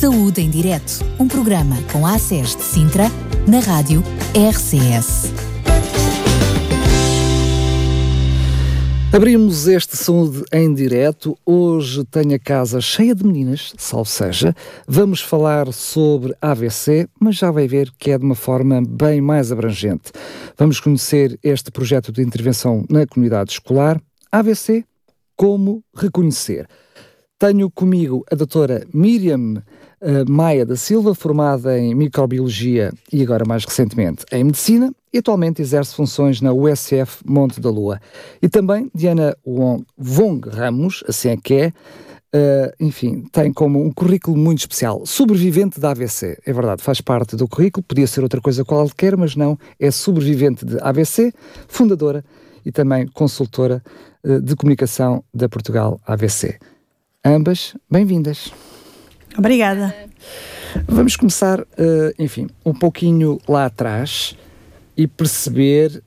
[0.00, 3.04] Saúde em Direto, um programa com ACES de Sintra,
[3.48, 4.02] na rádio
[4.34, 5.32] RCS.
[9.10, 11.34] Abrimos este saúde em direto.
[11.46, 14.54] Hoje tenho a casa cheia de meninas, salvo seja.
[14.86, 19.50] Vamos falar sobre AVC, mas já vai ver que é de uma forma bem mais
[19.50, 20.12] abrangente.
[20.58, 23.98] Vamos conhecer este projeto de intervenção na comunidade escolar.
[24.30, 24.84] AVC,
[25.34, 26.68] como reconhecer.
[27.38, 29.62] Tenho comigo a doutora Miriam
[30.00, 35.60] uh, Maia da Silva, formada em microbiologia e agora mais recentemente em medicina, e atualmente
[35.60, 38.00] exerce funções na USF Monte da Lua.
[38.40, 41.72] E também Diana Wong, Ramos, assim é que é,
[42.34, 45.06] Uh, enfim, tem como um currículo muito especial.
[45.06, 49.36] Sobrevivente da AVC, é verdade, faz parte do currículo, podia ser outra coisa qualquer, mas
[49.36, 51.32] não, é sobrevivente de AVC,
[51.66, 52.22] fundadora
[52.64, 53.82] e também consultora
[54.22, 56.58] uh, de comunicação da Portugal AVC.
[57.26, 58.52] Ambas, bem-vindas.
[59.36, 59.92] Obrigada.
[60.86, 61.66] Vamos começar, uh,
[62.20, 64.36] enfim, um pouquinho lá atrás
[64.96, 66.04] e perceber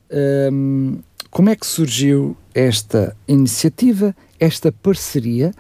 [0.50, 5.52] um, como é que surgiu esta iniciativa, esta parceria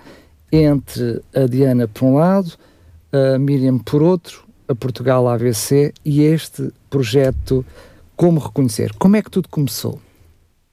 [0.49, 2.53] entre a Diana por um lado,
[3.11, 7.65] a Miriam por outro, a Portugal AVC e este projeto
[8.15, 8.93] Como Reconhecer.
[8.97, 9.99] Como é que tudo começou?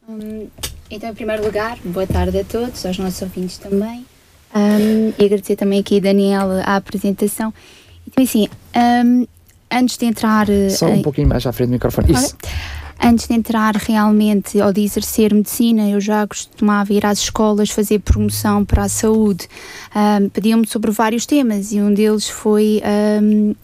[0.08, 0.46] Hum,
[0.89, 4.06] então, em primeiro lugar, boa tarde a todos, aos nossos ouvintes também.
[4.56, 7.52] Um, e agradecer também aqui, Daniel, a apresentação.
[8.08, 8.48] Então, assim,
[9.04, 9.26] um,
[9.70, 10.46] antes de entrar.
[10.70, 12.12] Só um pouquinho mais à frente do microfone.
[12.12, 12.34] Isso.
[13.02, 17.98] Antes de entrar realmente ou de exercer medicina, eu já costumava ir às escolas fazer
[17.98, 19.46] promoção para a saúde.
[19.94, 22.80] Um, Pediam-me sobre vários temas e um deles foi
[23.22, 23.54] um, eh,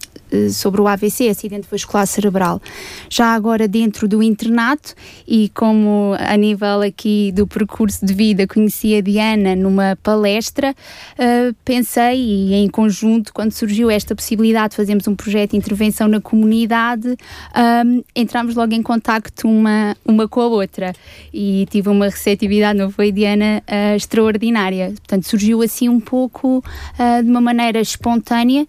[0.51, 2.61] sobre o AVC, acidente vascular cerebral.
[3.09, 4.93] Já agora dentro do internato
[5.27, 11.55] e como a nível aqui do percurso de vida conheci a Diana numa palestra, uh,
[11.63, 16.19] pensei e em conjunto, quando surgiu esta possibilidade de fazermos um projeto de intervenção na
[16.19, 20.93] comunidade, um, entramos logo em contacto uma, uma com a outra
[21.33, 24.87] e tive uma receptividade, não foi Diana, uh, extraordinária.
[24.87, 28.67] Portanto, surgiu assim um pouco uh, de uma maneira espontânea,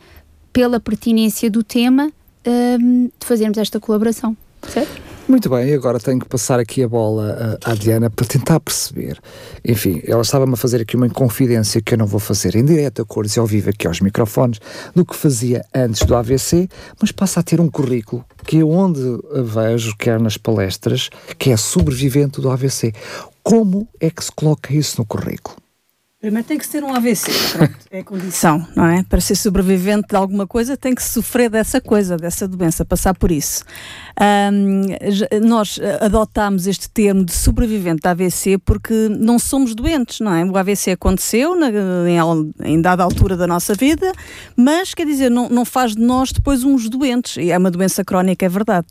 [0.54, 2.12] pela pertinência do tema,
[2.46, 4.36] um, de fazermos esta colaboração.
[4.68, 5.02] Certo?
[5.26, 9.18] Muito bem, agora tenho que passar aqui a bola à Diana para tentar perceber.
[9.64, 13.02] Enfim, ela estava-me a fazer aqui uma confidência que eu não vou fazer em direto,
[13.02, 14.60] a cores e ao vivo aqui aos microfones,
[14.94, 16.68] do que fazia antes do AVC,
[17.00, 19.00] mas passa a ter um currículo que é onde
[19.42, 22.92] vejo, quer nas palestras, que é sobrevivente do AVC.
[23.42, 25.63] Como é que se coloca isso no currículo?
[26.24, 29.02] Primeiro tem que ser um AVC, pronto, é a condição, não é?
[29.02, 33.30] Para ser sobrevivente de alguma coisa tem que sofrer dessa coisa, dessa doença, passar por
[33.30, 33.62] isso.
[34.50, 34.86] Um,
[35.46, 40.42] nós adotámos este termo de sobrevivente de AVC porque não somos doentes, não é?
[40.46, 44.10] O AVC aconteceu na, em, em, dada altura da nossa vida,
[44.56, 48.02] mas quer dizer, não, não faz de nós depois uns doentes, e é uma doença
[48.02, 48.86] crónica, é verdade.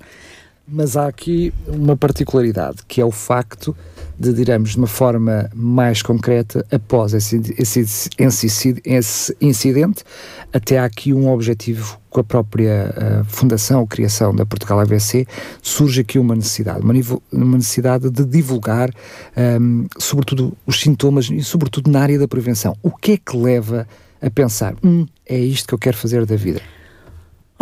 [0.68, 3.76] Mas há aqui uma particularidade, que é o facto
[4.18, 10.04] de, diremos, de uma forma mais concreta, após esse, esse, esse incidente,
[10.52, 15.26] até há aqui um objetivo com a própria uh, fundação ou criação da Portugal AVC,
[15.62, 16.94] surge aqui uma necessidade, uma,
[17.32, 22.78] uma necessidade de divulgar, um, ehm, sobretudo, os sintomas e, sobretudo, na área da prevenção.
[22.84, 23.88] O que é que leva
[24.22, 26.62] a pensar, hum, é isto que eu quero fazer da vida?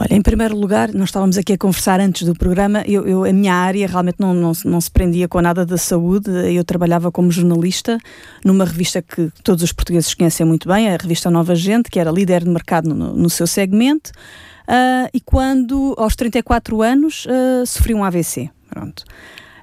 [0.02, 3.32] Olha, em primeiro lugar, nós estávamos aqui a conversar antes do programa, eu, eu a
[3.32, 7.30] minha área realmente não, não, não, se prendia com nada da saúde, eu trabalhava como
[7.30, 8.00] jornalista
[8.44, 12.10] numa revista que todos os portugueses conhecem muito bem, a revista Nova Gente, que era
[12.10, 14.10] líder de mercado no, no seu segmento,
[14.68, 19.04] uh, e quando, aos 34 anos, uh, sofri um AVC, pronto.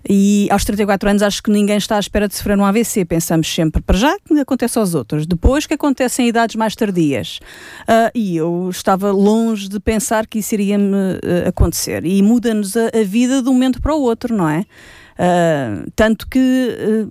[0.09, 3.05] E aos 34 anos acho que ninguém está à espera de sofrer um AVC.
[3.05, 5.27] Pensamos sempre, para já, que acontece aos outros.
[5.27, 7.41] Depois, que acontece em idades mais tardias.
[7.83, 12.07] Uh, e eu estava longe de pensar que isso iria me uh, acontecer.
[12.07, 14.61] E muda-nos a, a, vida de um momento para o outro, não é?
[15.19, 17.09] Uh, tanto que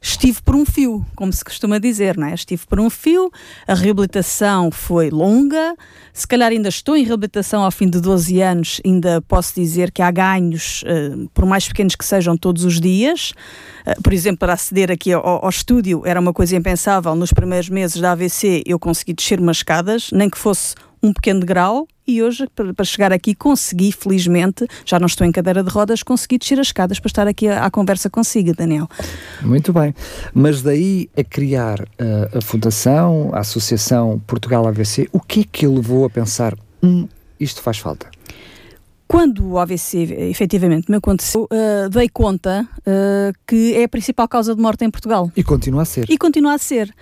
[0.00, 2.34] estive por um fio, como se costuma dizer, não é?
[2.34, 3.30] Estive por um fio,
[3.66, 5.74] a reabilitação foi longa,
[6.12, 10.02] se calhar ainda estou em reabilitação ao fim de 12 anos, ainda posso dizer que
[10.02, 13.32] há ganhos, uh, por mais pequenos que sejam, todos os dias.
[13.86, 17.68] Uh, por exemplo, para aceder aqui ao, ao, estúdio era uma coisa impensável, nos primeiros
[17.68, 22.22] meses da AVC eu consegui descer umas escadas, nem que fosse um pequeno degrau e
[22.22, 26.58] hoje, para, chegar aqui, consegui, felizmente, já não estou em cadeira de rodas, consegui descer
[26.58, 28.88] as escadas para estar aqui à, à conversa consigo, Daniel.
[29.42, 29.94] Muito bem.
[30.32, 35.66] Mas daí a criar uh, a Fundação, a Associação Portugal AVC, o que é que
[35.66, 37.06] levou a pensar, hum,
[37.38, 38.10] isto faz falta?
[39.06, 39.98] Quando o AVC
[40.30, 44.90] efetivamente me aconteceu, uh, dei conta uh, que é a principal causa de morte em
[44.90, 45.30] Portugal.
[45.36, 46.10] E continua a ser.
[46.10, 46.94] E continua a ser.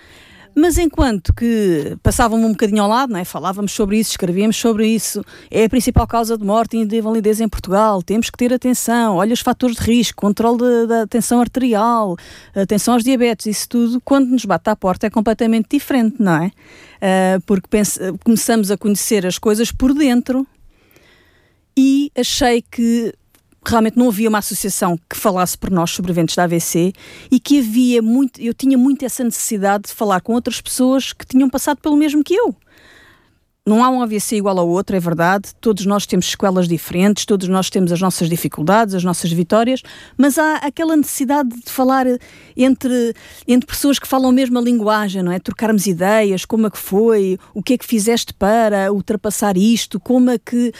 [0.59, 3.23] Mas enquanto que passavam um bocadinho ao lado, não é?
[3.23, 7.39] falávamos sobre isso, escrevíamos sobre isso, é a principal causa de morte e de invalidez
[7.39, 12.17] em Portugal, temos que ter atenção, olha os fatores de risco, controle da tensão arterial,
[12.55, 16.47] atenção aos diabetes, isso tudo, quando nos bate à porta é completamente diferente, não é?
[16.47, 17.69] Uh, porque
[18.23, 20.47] começamos a conhecer as coisas por dentro
[21.77, 23.13] e achei que
[23.65, 26.93] realmente não havia uma associação que falasse por nós sobreviventes da AVC
[27.29, 31.25] e que havia muito, eu tinha muito essa necessidade de falar com outras pessoas que
[31.25, 32.55] tinham passado pelo mesmo que eu
[33.67, 35.49] não há um AVC igual ao outro, é verdade.
[35.59, 39.83] Todos nós temos sequelas diferentes, todos nós temos as nossas dificuldades, as nossas vitórias,
[40.17, 42.05] mas há aquela necessidade de falar
[42.55, 43.13] entre,
[43.45, 45.37] entre pessoas que falam a mesma linguagem, não é?
[45.37, 50.29] Trocarmos ideias, como é que foi, o que é que fizeste para ultrapassar isto, como
[50.29, 50.71] é que,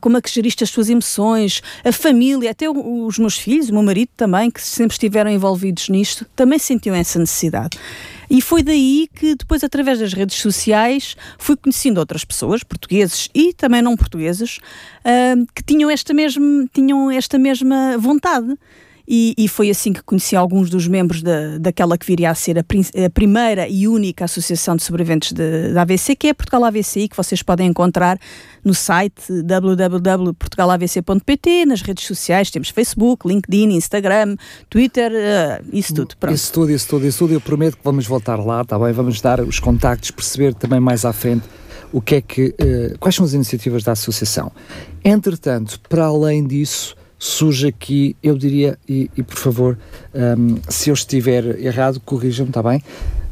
[0.00, 3.82] como é que geriste as tuas emoções, a família, até os meus filhos, o meu
[3.82, 7.76] marido também, que sempre estiveram envolvidos nisto, também sentiam essa necessidade.
[8.30, 13.52] E foi daí que depois, através das redes sociais, fui conhecendo outras pessoas, portugueses e
[13.52, 14.58] também não portugueses,
[15.04, 18.56] uh, que tinham esta, mesma, tinham esta mesma vontade.
[19.12, 22.56] E, e, foi assim que conheci alguns dos membros da, daquela que viria a ser
[22.56, 27.16] a, a primeira e única associação de sobreviventes da AVC, que é Portugal AVCI, que
[27.16, 28.20] vocês podem encontrar
[28.64, 34.36] no site www.portugalavc.pt, nas redes sociais, temos Facebook, LinkedIn, Instagram,
[34.68, 36.16] Twitter, uh, isso tudo.
[36.16, 36.32] Pronto.
[36.32, 37.34] Isso tudo, isso tudo, isso tudo.
[37.34, 38.92] Eu prometo que vamos voltar lá, tá bem?
[38.92, 41.42] Vamos dar os contactos, perceber também mais à frente
[41.92, 44.52] o que é que, uh, quais são as iniciativas da associação.
[45.04, 49.78] Entretanto, para além disso, surge aqui, eu diria, e, e por favor,
[50.14, 52.82] um, se eu estiver errado, corrijam-me, está bem?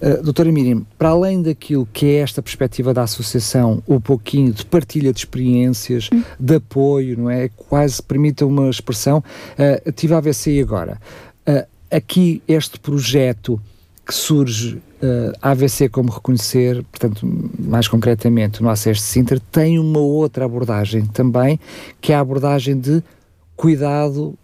[0.00, 4.52] Uh, doutora Miriam, para além daquilo que é esta perspectiva da associação, o um pouquinho
[4.52, 6.23] de partilha de experiências, hum.
[6.38, 7.49] de apoio, não é?
[7.49, 11.00] Quase permita uma expressão, uh, tive a AVC agora.
[11.49, 13.58] Uh, aqui este projeto
[14.06, 17.26] que surge uh, AVC como reconhecer, portanto,
[17.58, 21.58] mais concretamente no acesso de Sintra, tem uma outra abordagem também,
[22.02, 23.02] que é a abordagem de
[23.58, 24.38] cuidado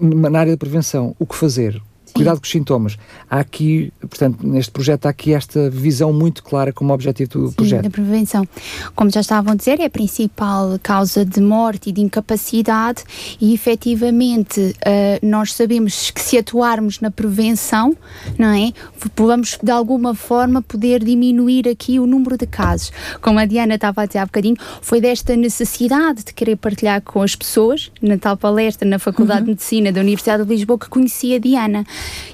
[0.00, 1.14] na área da prevenção.
[1.18, 1.82] O que fazer?
[2.12, 2.98] Cuidado com os sintomas.
[3.30, 7.54] Há aqui, portanto, neste projeto há aqui esta visão muito clara como objetivo do Sim,
[7.54, 7.82] projeto.
[7.84, 8.46] da prevenção.
[8.94, 13.04] Como já estavam a dizer, é a principal causa de morte e de incapacidade
[13.40, 17.96] e efetivamente uh, nós sabemos que se atuarmos na prevenção,
[18.38, 18.72] não é?
[19.16, 22.92] Vamos de alguma forma poder diminuir aqui o número de casos.
[23.20, 27.22] Como a Diana estava a dizer há bocadinho, foi desta necessidade de querer partilhar com
[27.22, 29.44] as pessoas, na tal palestra na Faculdade uhum.
[29.46, 31.84] de Medicina da Universidade de Lisboa, que conhecia a Diana.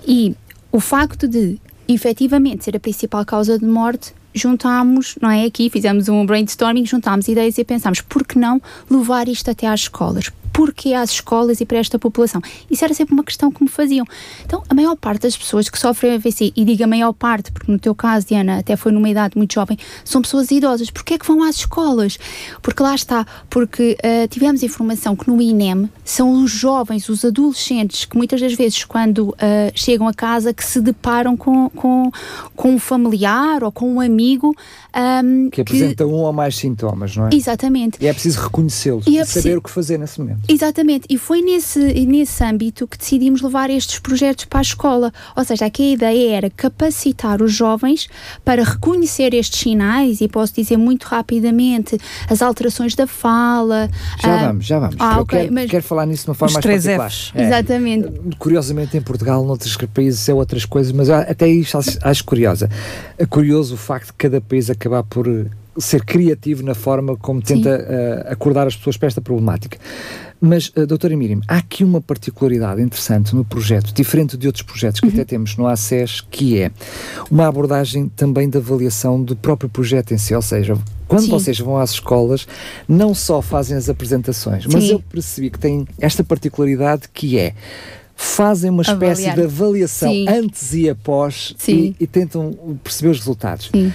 [0.06, 0.34] E
[0.70, 5.44] o facto de efetivamente ser a principal causa de morte juntámos, não é?
[5.44, 9.80] Aqui fizemos um brainstorming, juntámos ideias e pensámos, por que não levar isto até às
[9.80, 10.30] escolas?
[10.54, 12.40] Porquê às escolas e para esta população?
[12.70, 14.06] Isso era sempre uma questão que me faziam.
[14.46, 17.70] Então, a maior parte das pessoas que sofrem AVC, e digo a maior parte, porque
[17.70, 20.90] no teu caso, Diana, até foi numa idade muito jovem, são pessoas idosas.
[20.90, 22.16] Porquê é que vão às escolas?
[22.62, 28.04] Porque lá está, porque uh, tivemos informação que no INEM são os jovens, os adolescentes,
[28.04, 29.36] que muitas das vezes, quando uh,
[29.74, 32.12] chegam a casa, que se deparam com, com,
[32.54, 34.54] com um familiar ou com um amigo
[35.24, 36.10] um, que apresenta que...
[36.10, 37.30] um ou mais sintomas, não é?
[37.32, 37.98] Exatamente.
[38.00, 40.40] E é preciso reconhecê-los e, é saber o que fazer nesse momento.
[40.48, 41.06] Exatamente.
[41.08, 45.12] E foi nesse, nesse âmbito que decidimos levar estes projetos para a escola.
[45.36, 48.08] Ou seja, aqui a ideia era capacitar os jovens
[48.44, 51.98] para reconhecer estes sinais e posso dizer muito rapidamente
[52.28, 53.88] as alterações da fala.
[54.22, 54.40] Já uh...
[54.46, 54.96] vamos, já vamos.
[54.98, 55.70] Ah, Eu okay, quero, mas...
[55.70, 57.12] quero falar nisso de uma forma mais particular.
[57.34, 57.46] É.
[57.46, 58.36] Exatamente.
[58.38, 62.68] Curiosamente, em Portugal, noutros países, é outras coisas, mas até isto acho, acho curiosa.
[63.18, 65.46] É curioso o facto de cada país acabar por eh,
[65.78, 69.78] ser criativo na forma como tenta uh, acordar as pessoas para esta problemática.
[70.40, 75.00] Mas, uh, doutora Miriam, há aqui uma particularidade interessante no projeto, diferente de outros projetos
[75.00, 75.12] que uhum.
[75.12, 76.70] até temos no ACES, que é
[77.30, 80.76] uma abordagem também de avaliação do próprio projeto em si, ou seja,
[81.08, 81.30] quando Sim.
[81.30, 82.46] vocês vão às escolas,
[82.88, 84.70] não só fazem as apresentações, Sim.
[84.72, 87.54] mas eu percebi que tem esta particularidade que é
[88.16, 89.36] fazem uma espécie Avaliar.
[89.36, 90.28] de avaliação Sim.
[90.28, 92.52] antes e após e, e, tentam
[92.82, 93.70] perceber os resultados.
[93.72, 93.92] Sim.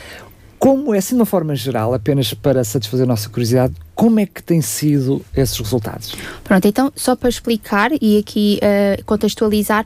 [0.59, 4.25] Como é, assim, de uma forma geral, apenas para satisfazer a nossa curiosidade, como é
[4.25, 6.13] que têm sido esses resultados?
[6.43, 9.85] Pronto, então, só para explicar e aqui uh, contextualizar,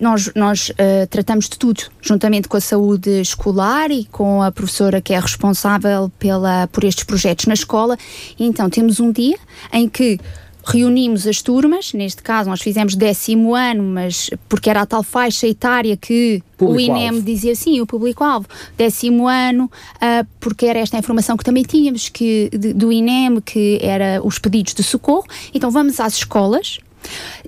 [0.00, 5.00] nós, nós uh, tratamos de tudo, juntamente com a saúde escolar e com a professora
[5.00, 7.98] que é responsável pela, por estes projetos na escola.
[8.38, 9.38] Então, temos um dia
[9.72, 10.20] em que
[10.64, 15.46] reunimos as turmas, neste caso nós fizemos décimo ano, mas porque era a tal faixa
[15.46, 21.36] etária que o INEM dizia sim, o público-alvo, décimo ano, uh, porque era esta informação
[21.36, 25.24] que também tínhamos que, de, do INEM, que era os pedidos de socorro.
[25.52, 26.78] Então vamos às escolas,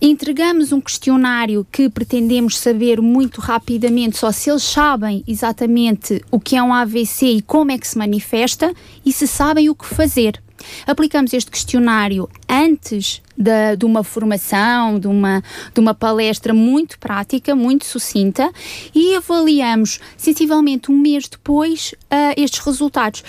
[0.00, 6.56] Entregamos um questionário que pretendemos saber muito rapidamente só se eles sabem exatamente o que
[6.56, 10.42] é um AVC e como é que se manifesta e se sabem o que fazer.
[10.86, 15.42] Aplicamos este questionário antes de, de, uma formação, de uma,
[15.72, 18.50] de uma palestra muito prática, muito sucinta,
[18.94, 23.22] e avaliamos sensivelmente um mês depois uh, estes resultados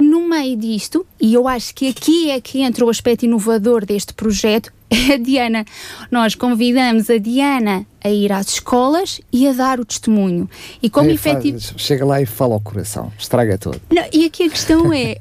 [0.00, 4.14] no meio disto, e eu acho que aqui é que entra o aspecto inovador deste
[4.14, 5.64] projeto, é a Diana.
[6.10, 10.48] Nós convidamos a Diana a ir às escolas e a dar o testemunho.
[10.82, 11.60] E como é, efetivo.
[11.76, 13.80] Chega lá e fala ao coração, estraga tudo.
[13.90, 15.18] Não, e aqui a questão é.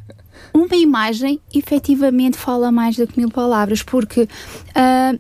[0.54, 5.20] Uma imagem efetivamente fala mais do que mil palavras, porque uh,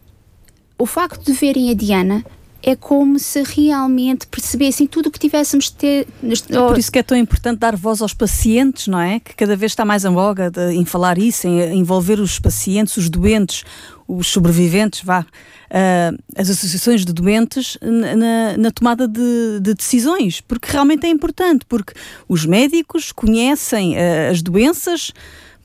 [0.77, 2.23] o facto de verem a Diana
[2.61, 6.07] é como se realmente percebessem tudo o que tivéssemos de ter.
[6.49, 9.19] É por isso que é tão importante dar voz aos pacientes, não é?
[9.19, 12.97] Que cada vez está mais em voga de, em falar isso, em envolver os pacientes,
[12.97, 13.63] os doentes,
[14.07, 15.25] os sobreviventes, vá,
[15.69, 21.65] uh, as associações de doentes na, na tomada de, de, decisões, porque realmente é importante,
[21.67, 21.93] porque
[22.27, 25.13] os médicos conhecem uh, as doenças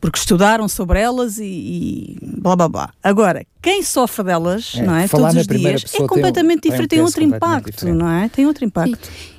[0.04, 2.90] porque estudaram sobre elas e, e, blá blá blá.
[3.02, 7.00] Agora, quem sofre delas, é, não é, todos os dias, é completamente tem, diferente, tem,
[7.00, 7.96] um outro impacto, diferente.
[7.96, 8.28] não é?
[8.28, 8.98] Tem outro impacto.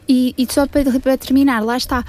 [0.10, 2.04] E, e só para, para terminar, lá está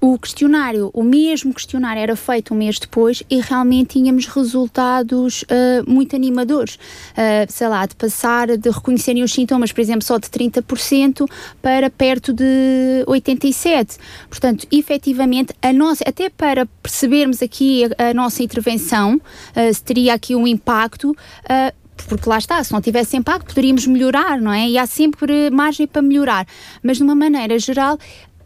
[0.00, 5.90] o questionário, o mesmo questionário era feito um mês depois e realmente tínhamos resultados uh,
[5.90, 6.76] muito animadores.
[6.76, 11.28] Uh, sei lá, de passar, de reconhecerem os sintomas, por exemplo, só de 30%
[11.60, 13.98] para perto de 87%.
[14.28, 20.14] Portanto, efetivamente, a nossa, até para percebermos aqui a, a nossa intervenção, uh, se teria
[20.14, 21.16] aqui um impacto,
[22.06, 24.68] porque lá está, se não tivesse impacto poderíamos melhorar, não é?
[24.68, 26.46] E há sempre margem para melhorar,
[26.82, 27.98] mas de uma maneira geral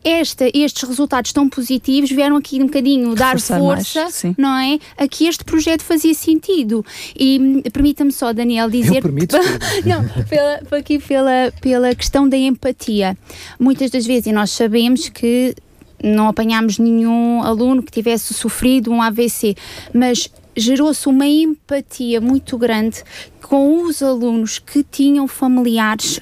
[0.04, 4.78] esta, estes resultados tão positivos vieram aqui um bocadinho dar força, mais, não é?
[4.96, 6.84] A que este projeto fazia sentido.
[7.18, 8.96] E hum, permita-me só, Daniel, dizer.
[8.96, 9.36] Eu permito.
[9.86, 13.16] não, pela, aqui pela, pela questão da empatia.
[13.58, 15.54] Muitas das vezes, e nós sabemos que
[16.02, 19.54] não apanhámos nenhum aluno que tivesse sofrido um AVC,
[19.94, 23.02] mas gerou-se uma empatia muito grande
[23.40, 26.20] com os alunos que tinham familiares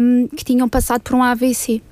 [0.00, 1.82] um, que tinham passado por um AVC.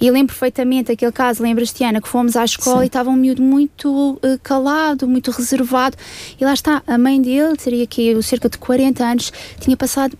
[0.00, 2.84] E lembro perfeitamente aquele caso, lembras-te, Ana, que fomos à escola Sim.
[2.84, 5.96] e estava um miúdo muito uh, calado, muito reservado.
[6.40, 10.16] E lá está, a mãe dele, teria que cerca de 40 anos, tinha passado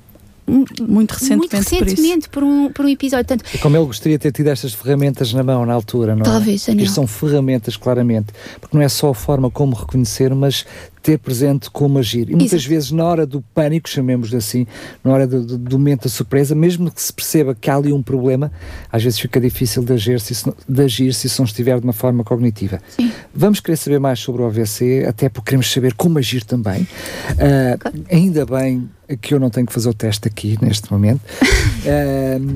[0.47, 3.25] muito recentemente, muito recentemente por, por, um, por um episódio.
[3.25, 6.23] Tanto, e como ele gostaria de ter tido estas ferramentas na mão na altura, não
[6.23, 6.67] Talvez, é?
[6.67, 8.29] Talvez, Isto são ferramentas, claramente,
[8.61, 10.65] porque não é só a forma como reconhecer, mas
[11.07, 12.29] ter presente como agir.
[12.29, 12.69] E muitas Exato.
[12.69, 14.67] vezes, na hora do pânico, chamemos assim,
[15.05, 17.93] na hora do, do, do, momento da surpresa, mesmo que se perceba que há ali
[17.93, 18.51] um problema,
[18.91, 20.35] às vezes fica difícil de agir se,
[20.69, 22.81] de agir, se isso não estiver de uma forma cognitiva.
[22.89, 23.13] Sim.
[23.33, 26.83] Vamos querer saber mais sobre o AVC, até porque queremos saber como agir também.
[26.83, 28.05] Uh.
[28.11, 28.89] Ainda bem
[29.21, 31.21] que eu não tenho que fazer o teste aqui, neste momento.
[31.85, 32.55] uh,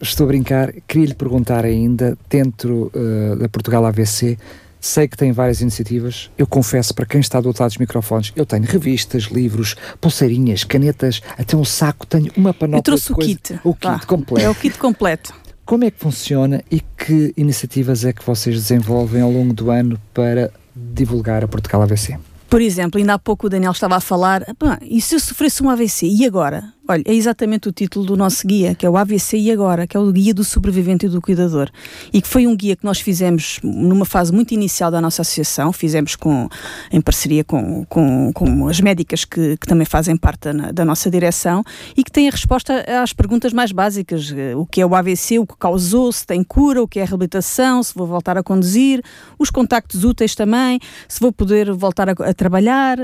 [0.00, 0.72] estou a brincar.
[0.86, 4.38] Queria lhe perguntar ainda, dentro uh, da Portugal AVC,
[4.86, 6.30] Sei que tem várias iniciativas.
[6.38, 10.62] Eu confesso para quem está do outro lado dos microfones, eu tenho revistas, livros, pulseirinhas,
[10.62, 13.58] canetas, até um saco, tenho uma panóplia Eu trouxe o kit.
[13.64, 14.46] O kit completo.
[14.46, 15.34] É o kit completo.
[15.64, 20.00] Como é que funciona e que iniciativas é que vocês desenvolvem ao longo do ano
[20.14, 22.16] para divulgar a Portugal AVC?
[22.48, 24.44] Por exemplo, ainda há pouco o Daniel estava a falar,
[24.82, 26.72] e se eu sofresse um AVC, e agora?
[26.88, 29.96] Olha, é exatamente o título do nosso guia, que é o AVC e Agora, que
[29.96, 31.68] é o Guia do Sobrevivente e do Cuidador.
[32.12, 35.72] E que foi um guia que nós fizemos numa fase muito inicial da nossa associação,
[35.72, 36.48] fizemos com,
[36.92, 41.10] em parceria com, com, com as médicas que, que também fazem parte da, da, nossa
[41.10, 41.64] direção
[41.96, 45.46] e que tem a resposta às perguntas mais básicas: o que é o AVC, o
[45.46, 49.02] que causou, se tem cura, o que é reabilitação, se vou voltar a conduzir,
[49.36, 50.78] os contactos úteis também,
[51.08, 52.96] se vou poder voltar a, a trabalhar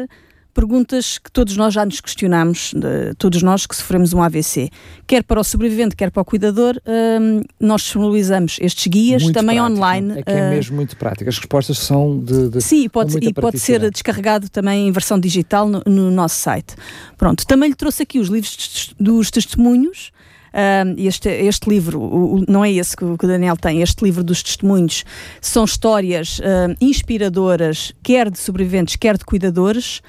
[0.52, 2.74] perguntas que todos nós já nos questionamos,
[3.18, 4.70] todos nós que sofremos um AVC.
[5.06, 9.56] Quer para o sobrevivente, quer para o cuidador, hum, nós disponibilizamos estes guias muito também
[9.56, 9.76] prático.
[9.76, 10.18] online.
[10.18, 11.28] É que é uh, mesmo muito prático.
[11.28, 12.48] As respostas são de.
[12.48, 16.74] de sim, pode, e pode ser descarregado também em versão digital no, no, nosso site.
[17.16, 20.10] Pronto, também lhe trouxe aqui os livros dos testemunhos.
[20.52, 24.42] Uh, este, este livro, o, não é esse que o, Daniel tem, este livro dos
[24.42, 25.02] testemunhos,
[25.40, 30.02] são histórias uh, inspiradoras, quer de sobreviventes, quer de cuidadores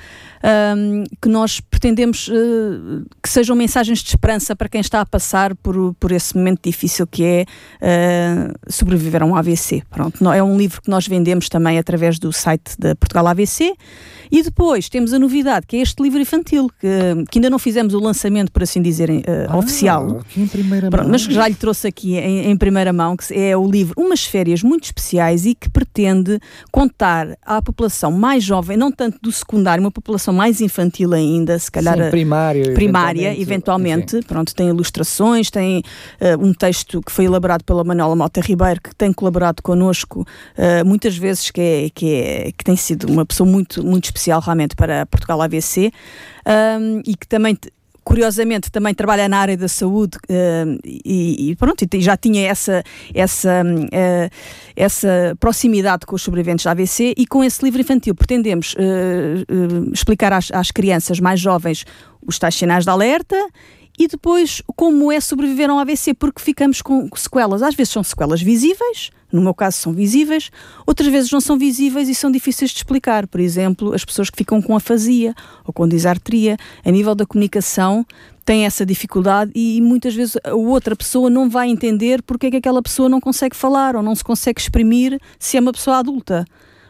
[0.44, 5.56] um, que nós pretendemos uh, que sejam mensagens de esperança para quem está a passar
[5.56, 7.46] por, por esse momento difícil que é
[7.82, 9.84] uh, sobreviver a um AVC.
[9.90, 13.74] Pronto, é um livro que nós vendemos também através do site da Portugal AVC.
[14.32, 16.88] E depois temos a novidade, que é este livro infantil, que,
[17.30, 20.22] que ainda não fizemos o lançamento, por assim dizer, uh, ah, oficial.
[20.22, 21.12] aqui em primeira Pronto, mão.
[21.12, 24.64] mas já lhe trouxe aqui em, em, primeira mão, que é o livro Umas Férias
[24.64, 26.40] Muito Especiais e que pretende
[26.72, 31.72] contar à população mais jovem, não tanto do secundário, uma população mais infantil ainda, se
[31.72, 34.28] calhar Sim, primária, primária, eventualmente, eventualmente.
[34.28, 35.84] pronto, tem ilustrações, tem
[36.20, 40.86] uh, um texto que foi elaborado pela Manuela Mota Ribeiro, que tem colaborado connosco uh,
[40.86, 44.76] muitas vezes, que, é, que, é, que tem sido uma pessoa muito, muito especial realmente
[44.76, 45.92] para Portugal AVC,
[46.46, 47.58] um, e que também
[48.04, 52.84] curiosamente também trabalha na área da saúde uh, e, e, pronto, e já tinha essa,
[53.14, 54.30] essa, uh,
[54.76, 58.14] essa proximidade com os sobreviventes da AVC e com esse livro infantil.
[58.16, 61.86] Pretendemos uh, explicar às, às crianças mais jovens
[62.26, 63.36] os tais sinais de alerta
[63.98, 67.62] e depois como é sobreviver a um AVC, porque ficamos com sequelas.
[67.62, 70.52] Às vezes são sequelas visíveis, no meu caso são visíveis,
[70.86, 73.28] outras vezes não são visíveis e são difíceis de explicar.
[73.28, 75.34] Por exemplo, as pessoas que ficam com afasia
[75.66, 78.06] ou com disartria, a nível da comunicação,
[78.46, 82.58] têm essa dificuldade e muitas vezes a outra pessoa não vai entender porque é que
[82.58, 86.46] aquela pessoa não consegue falar ou não se consegue exprimir se é uma pessoa adulta.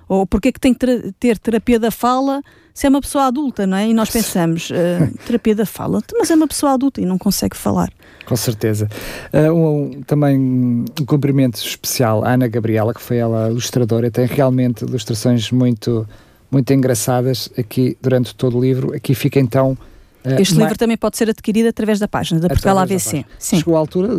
[0.08, 2.42] Ou porque é que tem que ter terapia da fala
[2.74, 3.88] se é uma pessoa adulta, não é?
[3.88, 7.56] E nós pensamos, uh, terapia da fala, mas é uma pessoa adulta e não consegue
[7.56, 7.92] falar.
[8.26, 8.90] Com certeza.
[9.32, 14.84] Uh, um, também um cumprimento especial à Ana Gabriela, que foi ela ilustradora, tem realmente
[14.84, 16.08] ilustrações muito,
[16.50, 18.96] muito engraçadas aqui durante todo o livro.
[18.96, 19.78] Aqui fica então.
[20.26, 23.24] Uh, este livro também pode ser adquirido através da página da Portugal AVC.
[23.38, 23.58] Sim.
[23.58, 24.10] Chegou a altura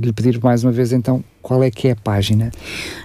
[0.00, 2.50] lhe pedir mais uma vez então qual é que é a página?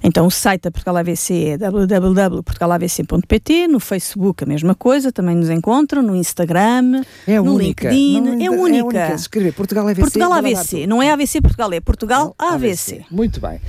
[0.04, 5.50] Então o site da Portugal AVC é www.portugalavc.pt, no Facebook a mesma coisa, também nos
[5.50, 7.90] encontram, no Instagram, é no única.
[7.90, 8.98] LinkedIn, não, é, é única.
[8.98, 9.14] É.
[9.14, 10.02] Escrever Portugal AVC.
[10.02, 12.96] Portugal AVC, não é AVC Portugal, é Portugal AVC.
[12.96, 13.06] AVC.
[13.12, 13.62] Muito bem.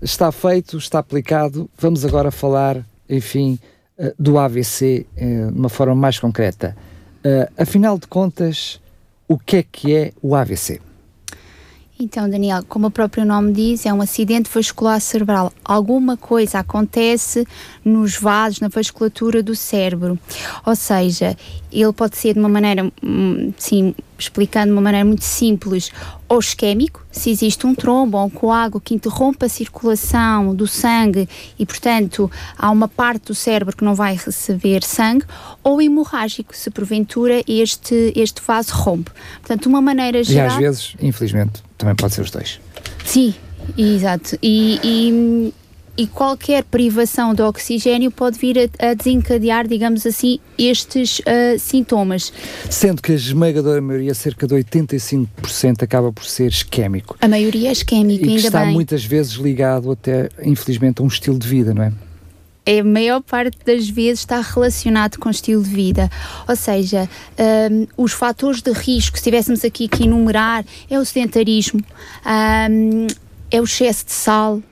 [0.00, 1.68] Está feito, está aplicado.
[1.76, 3.58] Vamos agora falar, enfim,
[3.98, 6.74] eh, do AVC eh, de uma forma mais concreta.
[7.22, 8.80] Uh, afinal de contas,
[9.28, 10.80] o que é que é o AVC?
[12.02, 15.52] Então, Daniel, como o próprio nome diz, é um acidente vascular cerebral.
[15.62, 17.46] Alguma coisa acontece
[17.84, 20.18] nos vasos, na vasculatura do cérebro.
[20.64, 21.36] Ou seja,
[21.70, 25.90] ele pode ser de uma maneira, hum, sim, explicando de uma maneira muito simples,
[26.28, 31.28] ou isquémico, se existe um trombo ou um coágulo que interrompe a circulação do sangue
[31.58, 35.24] e, portanto, há uma parte do cérebro que não vai receber sangue,
[35.62, 39.10] ou hemorrágico, se porventura este, este vaso rompe.
[39.40, 40.46] Portanto, uma maneira geral...
[40.46, 42.60] E às vezes, infelizmente, também pode ser os dois.
[43.04, 43.34] Sim,
[43.76, 44.38] exato.
[44.42, 45.54] E, e,
[45.96, 52.32] e qualquer privação de oxigênio pode vir a, a desencadear, digamos assim, estes uh, sintomas.
[52.68, 57.16] Sendo que a esmagadora maioria, cerca de 85%, acaba por ser isquémico.
[57.20, 58.72] A maioria é isquémico, e que ainda está bem.
[58.72, 61.92] muitas vezes ligado até, infelizmente, a um estilo de vida, não é?
[62.64, 66.10] é a maior parte das vezes está relacionado com o estilo de vida.
[66.48, 67.08] Ou seja,
[67.70, 71.80] um, os fatores de risco, se tivéssemos aqui que enumerar, é o sedentarismo,
[72.70, 73.06] um,
[73.50, 74.62] é o excesso de sal,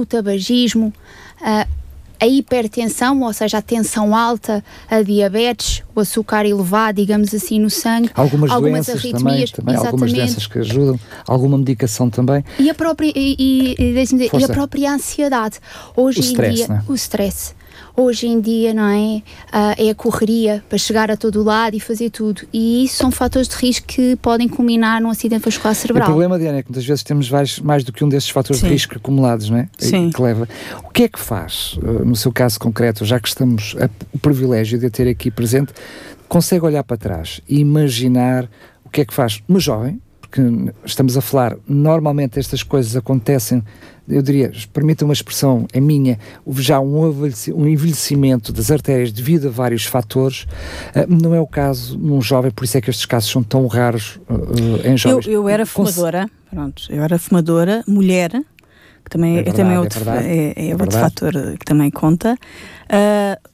[0.00, 0.92] o tabagismo,
[1.40, 1.80] uh,
[2.20, 7.70] a hipertensão, ou seja, a tensão alta, a diabetes, o açúcar elevado, digamos assim, no
[7.70, 12.44] sangue, algumas, algumas doenças arritmias, também, também algumas doenças que ajudam, alguma medicação também.
[12.58, 15.58] E a própria, e, e, dizer, e a própria ansiedade.
[15.96, 16.84] Hoje o em stress, dia, né?
[16.86, 17.54] o stress.
[17.96, 18.96] Hoje em dia, não é?
[18.96, 19.22] Uh,
[19.78, 22.42] é a correria para chegar a todo lado e fazer tudo.
[22.52, 26.08] E isso são fatores de risco que podem culminar num acidente vascular cerebral.
[26.08, 28.60] O problema, Diana, é que muitas vezes temos mais, mais do que um desses fatores
[28.60, 28.68] Sim.
[28.68, 29.68] de risco acumulados, não é?
[29.78, 30.10] Sim.
[30.10, 30.48] Que leva.
[30.84, 34.78] O que é que faz, no seu caso concreto, já que estamos a, o privilégio
[34.78, 35.72] de a ter aqui presente,
[36.28, 38.48] consegue olhar para trás e imaginar
[38.84, 40.00] o que é que faz uma jovem,
[40.30, 43.62] porque estamos a falar, normalmente estas coisas acontecem
[44.08, 46.18] eu diria, permita uma expressão, a minha,
[46.56, 50.48] já um envelhecimento das artérias devido a vários fatores,
[50.96, 53.68] uh, não é o caso num jovem, por isso é que estes casos são tão
[53.68, 55.26] raros uh, em jovens.
[55.26, 58.32] Eu, eu era fumadora, pronto, eu era fumadora, mulher,
[59.04, 62.36] que também é, verdade, também é outro, é, é, é outro fator que também conta.
[62.86, 63.49] Uh,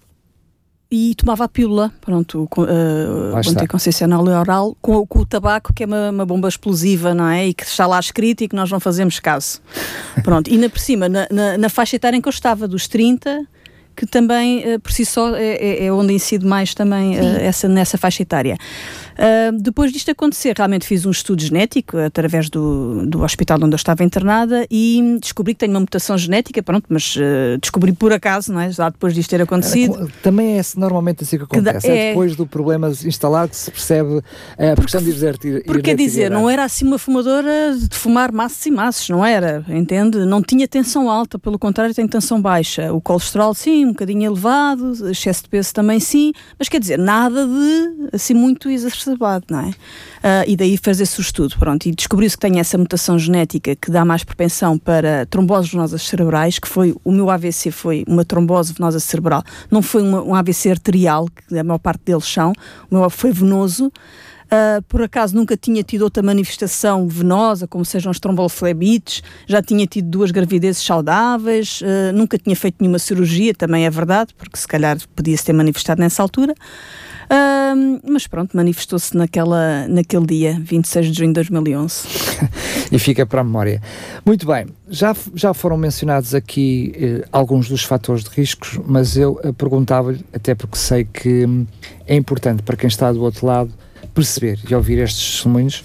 [0.91, 6.11] e tomava a pílula, pronto, uh, anticoncepcional oral, com, com, o tabaco, que é uma,
[6.11, 7.49] uma, bomba explosiva, não é?
[7.49, 9.61] E que está lá escrito e que nós não fazemos caso.
[10.23, 12.87] Pronto, e ainda por cima, na, na, na, faixa etária em que eu estava, dos
[12.87, 13.47] 30,
[13.97, 17.97] que também, uh, por si só, é, é onde incido mais também uh, essa, nessa
[17.97, 18.59] faixa etária.
[19.17, 23.77] Uh, depois disto acontecer, realmente fiz um estudo genético através do, do hospital onde eu
[23.77, 28.53] estava internada e descobri que tenho uma mutação genética, pronto, mas uh, descobri por acaso,
[28.53, 28.71] não é?
[28.71, 30.13] Já depois disto ter acontecido.
[30.23, 33.71] Também é normalmente assim que acontece, que é, é, depois do problema instalado que se
[33.71, 34.21] percebe
[34.59, 35.65] a questão de desertir.
[35.65, 39.65] Porque quer dizer, não era assim uma fumadora de fumar maços e maços, não era,
[39.69, 40.19] entende?
[40.27, 42.93] Não tinha tensão alta, pelo contrário, tem tensão baixa.
[42.93, 47.47] O colesterol, sim, um bocadinho elevado, excesso de peso também sim, mas quer dizer, nada
[47.47, 49.69] de assim muito exacerbado, não é?
[49.69, 53.91] Uh, e daí fazer-se o estudo, pronto, e descobriu-se que tem essa mutação genética que
[53.91, 58.73] dá mais propensão para tromboses venosas cerebrais, que foi, o meu AVC foi uma trombose
[58.73, 62.53] venosa cerebral, não foi uma, um AVC arterial, que a maior parte deles são,
[62.91, 63.93] o meu foi venoso,
[64.47, 69.87] Uh, por acaso nunca tinha tido outra manifestação venosa, como sejam os trombolflebites, já tinha
[69.87, 74.69] tido duas gravidezes saudáveis, uh, nunca tinha feito nenhuma cirurgia, também é verdade, porque se
[74.69, 76.55] calhar podia-se ter manifestado nessa altura.
[77.27, 82.07] Uh, mas pronto, manifestou-se naquela, naquele dia, 26 de junho de 2011.
[82.93, 83.83] e fica para a memória.
[84.25, 89.41] Muito bem, já, já foram mencionados aqui eh, alguns dos fatores de riscos, mas eu
[89.43, 91.67] eh, perguntava-lhe, até porque sei que hum,
[92.07, 93.73] é importante para quem está do outro lado
[94.17, 95.85] perceber e ouvir estes testemunhos,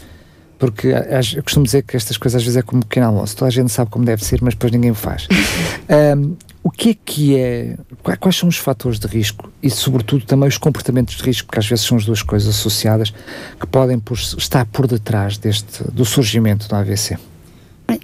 [0.57, 3.49] porque eu costumo dizer que estas coisas às vezes é como um pequeno almoço, toda
[3.49, 5.27] a gente sabe como deve ser, mas depois ninguém o faz.
[6.17, 7.77] um, o que é que é,
[8.19, 11.67] quais são os fatores de risco e sobretudo também os comportamentos de risco, porque às
[11.67, 13.11] vezes são as duas coisas associadas,
[13.59, 17.17] que podem por, estar por detrás deste, do surgimento do AVC?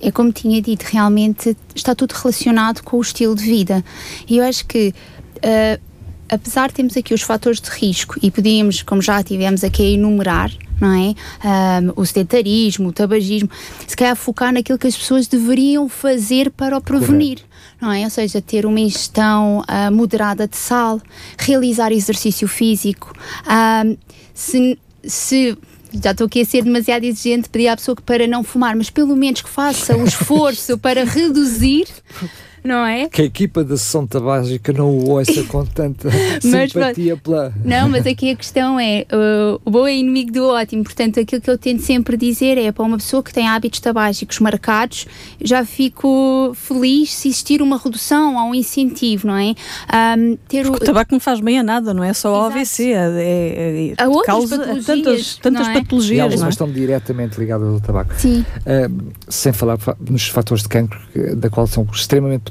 [0.01, 3.85] É como tinha dito, realmente está tudo relacionado com o estilo de vida.
[4.27, 4.93] E eu acho que
[5.37, 5.86] uh,
[6.29, 9.89] apesar de termos aqui os fatores de risco e podíamos, como já tivemos aqui a
[9.91, 11.15] enumerar, não é?
[11.81, 13.49] Um, o sedentarismo, o tabagismo,
[13.87, 17.39] se calhar focar naquilo que as pessoas deveriam fazer para o prevenir.
[17.39, 17.57] Correto.
[17.81, 18.03] Não é?
[18.03, 20.99] Ou seja, ter uma ingestão uh, moderada de sal,
[21.37, 23.13] realizar exercício físico,
[23.85, 23.95] um,
[24.33, 25.57] se, se
[26.03, 28.89] já estou aqui a ser demasiado exigente, pedir à pessoa que para não fumar, mas
[28.89, 31.87] pelo menos que faça o esforço para reduzir
[32.67, 33.07] não é?
[33.07, 36.09] Que a equipa da sessão tabágica não o ouça com tanta
[36.43, 37.53] mas, simpatia pela.
[37.63, 41.41] Não, mas aqui a questão é: uh, o bom é inimigo do ótimo, portanto, aquilo
[41.41, 45.07] que eu tento sempre dizer é para uma pessoa que tem hábitos tabágicos marcados,
[45.41, 49.55] já fico feliz se existir uma redução ou um incentivo, não é?
[50.17, 50.73] Um, ter o...
[50.73, 53.93] o tabaco não faz bem a nada, não é só ao AVC, é, é, é,
[53.93, 55.73] a causa patologias, tantas, tantas é?
[55.73, 56.17] patologias.
[56.17, 56.49] E algumas é?
[56.49, 58.13] estão diretamente ligadas ao tabaco.
[58.17, 58.45] Sim.
[58.59, 60.99] Uh, sem falar nos fatores de cancro,
[61.35, 62.41] da qual são extremamente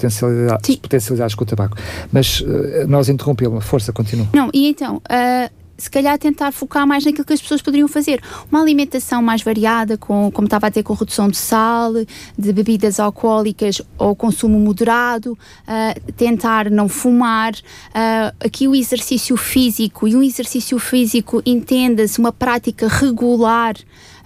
[0.80, 1.76] potencializados com o tabaco.
[2.12, 4.28] Mas uh, nós interrompemos, força, continua.
[4.32, 8.20] Não, e então, uh, se calhar tentar focar mais naquilo que as pessoas poderiam fazer.
[8.50, 11.92] Uma alimentação mais variada, com, como estava a ter com redução de sal,
[12.38, 17.52] de bebidas alcoólicas ou consumo moderado, uh, tentar não fumar.
[17.52, 23.74] Uh, aqui o exercício físico, e um exercício físico entenda-se uma prática regular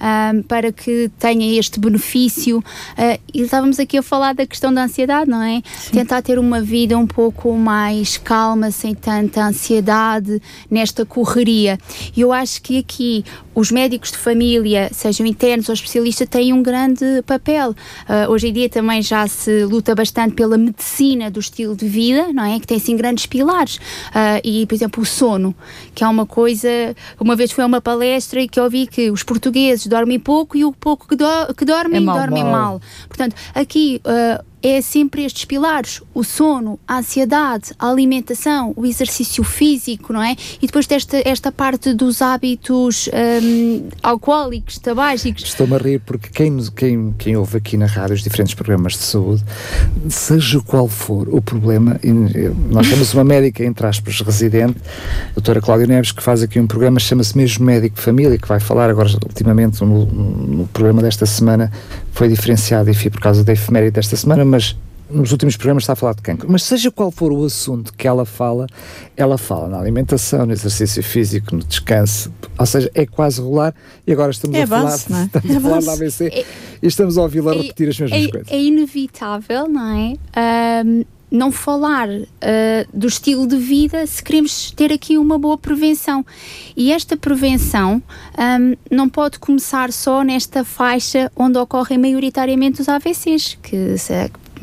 [0.00, 2.58] um, para que tenha este benefício.
[2.58, 5.62] Uh, e estávamos aqui a falar da questão da ansiedade, não é?
[5.76, 5.92] Sim.
[5.92, 11.78] Tentar ter uma vida um pouco mais calma, sem tanta ansiedade nesta correria.
[12.16, 16.62] E eu acho que aqui os médicos de família, sejam internos ou especialistas, têm um
[16.62, 17.70] grande papel.
[17.70, 22.32] Uh, hoje em dia também já se luta bastante pela medicina do estilo de vida,
[22.32, 22.60] não é?
[22.60, 23.76] Que tem assim grandes pilares.
[23.76, 25.54] Uh, e, por exemplo, o sono,
[25.94, 26.68] que é uma coisa.
[27.18, 30.56] Uma vez foi a uma palestra e que eu ouvi que os portugueses dormem pouco
[30.56, 32.52] e o pouco que, do, que dormem, é mal, dormem mal.
[32.52, 32.80] mal.
[33.08, 39.42] Portanto, aqui uh, é sempre estes pilares: o sono, a ansiedade, a alimentação, o exercício
[39.42, 40.36] físico, não é?
[40.60, 43.08] E depois desta esta parte dos hábitos
[43.42, 45.44] um, alcoólicos, tabágicos.
[45.44, 49.00] Estou-me a rir porque quem, quem, quem ouve aqui na rádio os diferentes programas de
[49.02, 49.44] saúde,
[50.08, 51.98] seja qual for o problema,
[52.70, 54.76] nós temos uma médica, entre aspas, residente,
[55.30, 58.60] a doutora Cláudia Neves, que faz aqui um programa, chama-se mesmo Médico Família, que vai
[58.60, 61.70] falar agora, ultimamente, no, no programa desta semana,
[62.12, 64.76] foi diferenciado, enfim, por causa da efeméride desta semana, mas
[65.10, 66.50] nos últimos programas está a falar de cancro.
[66.50, 68.66] Mas seja qual for o assunto que ela fala,
[69.16, 73.74] ela fala na alimentação, no exercício físico, no descanso, ou seja, é quase regular
[74.06, 74.94] e agora estamos é a falar, é?
[74.94, 76.44] estamos é a falar da ABC é,
[76.82, 78.52] e estamos a ouvi-la repetir as mesmas é, coisas.
[78.52, 80.84] É inevitável, não é?
[80.84, 82.26] Um, não falar uh,
[82.92, 86.26] do estilo de vida se queremos ter aqui uma boa prevenção.
[86.76, 88.02] E esta prevenção
[88.36, 94.12] um, não pode começar só nesta faixa onde ocorrem maioritariamente os AVCs, que se,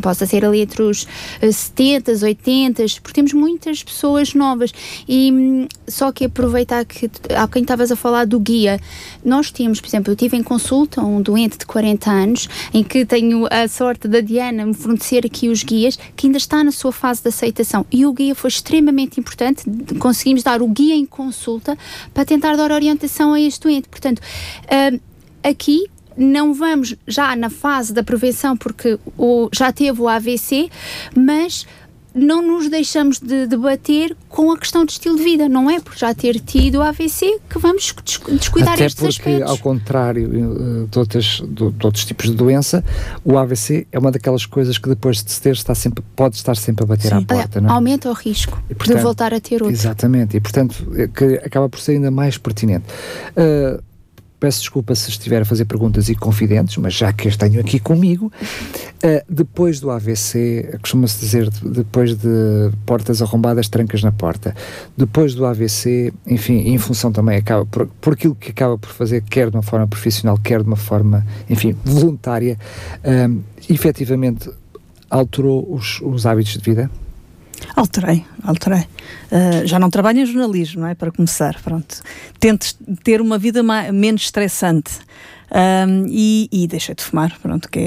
[0.01, 1.07] possa ser ali entre os
[1.41, 4.73] 70, eh, 80, porque temos muitas pessoas novas.
[5.07, 8.79] E hum, só que aproveitar que há quem estavas a falar do guia,
[9.23, 13.05] nós temos, por exemplo, eu tive em consulta um doente de 40 anos, em que
[13.05, 16.91] tenho a sorte da Diana me fornecer aqui os guias, que ainda está na sua
[16.91, 17.85] fase de aceitação.
[17.91, 19.63] E o guia foi extremamente importante,
[19.99, 21.77] conseguimos dar o guia em consulta
[22.13, 23.89] para tentar dar orientação a este doente.
[23.89, 24.99] Portanto, uh,
[25.43, 30.69] aqui não vamos já na fase da prevenção porque o, já teve o AVC,
[31.15, 31.65] mas
[32.17, 35.47] não nos deixamos de debater com a questão de estilo de vida.
[35.47, 37.93] Não é por já ter tido AVC que vamos
[38.31, 39.51] descuidar Até estes porque, aspectos.
[39.51, 42.83] ao contrário eh, de, outras, de, de, outros tipos de doença,
[43.23, 46.57] o AVC é uma daquelas coisas que depois de se ter está sempre, pode estar
[46.57, 47.17] sempre a bater Sim.
[47.17, 47.61] à porta.
[47.61, 47.73] Não é?
[47.73, 49.69] Aumenta o risco e, portanto, de voltar a ter outro.
[49.69, 52.85] Exatamente, e portanto é que acaba por ser ainda mais pertinente.
[53.31, 53.81] Uh,
[54.39, 57.79] peço desculpa se estiver a fazer perguntas e confidentes, mas já que as tenho aqui
[57.79, 64.55] comigo, uh, depois do AVC, costuma-se dizer depois de portas arrombadas, trancas na porta.
[64.95, 69.23] Depois do AVC, enfim, em função também, acaba por, por aquilo que acaba por fazer,
[69.23, 72.57] quer de uma forma profissional, quer de uma forma, enfim, voluntária,
[73.03, 74.49] um, efetivamente
[75.09, 76.89] alterou os, os hábitos de vida?
[77.75, 78.81] Alterei, alterei.
[79.31, 80.95] Uh, já não trabalho em jornalismo, não é?
[80.95, 82.01] Para começar, pronto.
[82.39, 84.91] Tento ter uma vida mais, menos estressante.
[85.49, 87.79] Um, e, e, deixei de fumar, pronto, que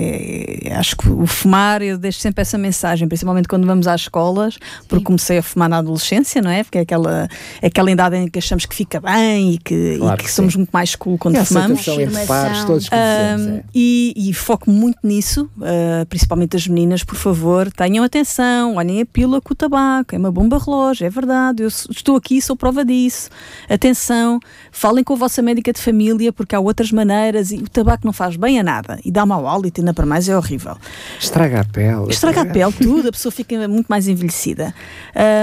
[0.64, 4.56] é, acho que o fumar, eu deixo sempre essa mensagem, principalmente quando vamos às escolas,
[4.88, 5.04] porque Sim.
[5.04, 6.64] comecei a fumar na adolescência, não é?
[6.64, 7.28] Porque é aquela,
[7.60, 10.32] é aquela idade em que achamos que fica bem e que, claro e que, que
[10.32, 11.84] somos muito mais cool quando é fumamos.
[12.26, 13.62] Pares, todos um, é.
[13.74, 19.06] e, e, foco muito nisso, uh, principalmente as meninas, por favor, tenham atenção, olhem a
[19.06, 22.84] pílula com o tabaco, é uma bomba relógio, é verdade, eu estou aqui, sou prova
[22.84, 23.28] disso.
[23.68, 24.40] Atenção,
[24.72, 28.12] falem com a vossa médica de família, porque há outras maneiras e o tabaco não
[28.12, 30.76] faz bem a nada e dá mau hálito, ainda para mais é horrível.
[31.18, 32.10] Estraga a pele.
[32.10, 34.74] Estraga a pele, tudo, a pessoa fica muito mais envelhecida.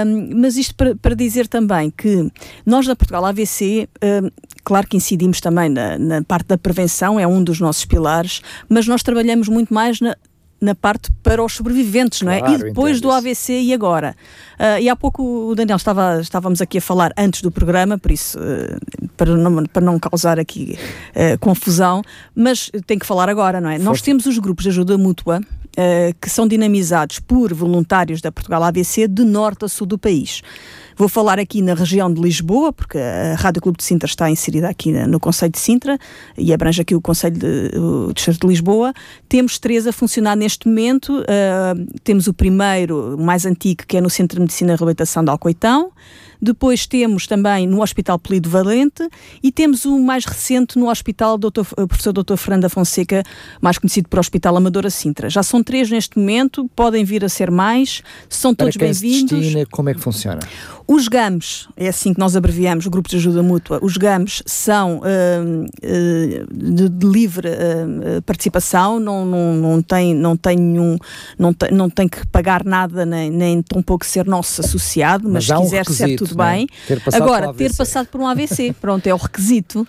[0.06, 2.30] Um, mas isto para, para, dizer também que
[2.64, 4.30] nós na Portugal AVC, um,
[4.64, 8.86] claro que incidimos também na, na, parte da prevenção, é um dos nossos pilares, mas
[8.86, 10.16] nós trabalhamos muito mais na,
[10.60, 12.54] na parte para os sobreviventes, claro, não é?
[12.54, 14.16] E depois do AVC e agora.
[14.58, 18.10] Uh, e há pouco o Daniel estava, estávamos aqui a falar antes do programa, por
[18.10, 20.78] isso, uh, para, não, para não causar aqui
[21.10, 22.02] uh, confusão,
[22.34, 23.74] mas tem que falar agora, não é?
[23.74, 23.84] Forte.
[23.84, 25.40] Nós temos os grupos de ajuda mútua
[26.20, 30.42] que são dinamizados por voluntários da Portugal AVC de norte a sul do país.
[30.98, 34.68] Vou falar aqui na região de Lisboa, porque a Rádio Clube de Sintra está inserida
[34.68, 35.96] aqui no Conselho de Sintra
[36.36, 38.92] e abrange aqui o Conselho de, o Distrito de Lisboa.
[39.28, 41.20] Temos três a funcionar neste momento.
[41.20, 45.22] Uh, temos o primeiro, o mais antigo, que é no Centro de Medicina e Reabilitação
[45.22, 45.92] de Alcoitão.
[46.40, 49.08] Depois temos também no Hospital Polido Valente
[49.42, 51.62] e temos o mais recente no Hospital Dr.
[51.86, 52.36] Professor Dr.
[52.36, 53.22] Fernanda Fonseca,
[53.60, 55.28] mais conhecido por Hospital Amadora Sintra.
[55.28, 59.54] Já são três neste momento, podem vir a ser mais, são todos bem-vindos.
[59.70, 60.40] Como é que funciona?
[60.86, 65.00] Os GAMs, é assim que nós abreviamos, o Grupo de Ajuda Mútua, os GAMs são
[65.00, 70.96] uh, uh, de, de, livre uh, participação, não, não, não, tem, não, tem nenhum,
[71.38, 75.46] não, tem, não tem que pagar nada, nem, nem tão pouco ser nosso associado, mas,
[75.46, 76.52] mas se quiser um ser tudo né?
[76.52, 76.66] bem.
[76.86, 79.86] Ter Agora, ter passado por um AVC, pronto, é o requisito.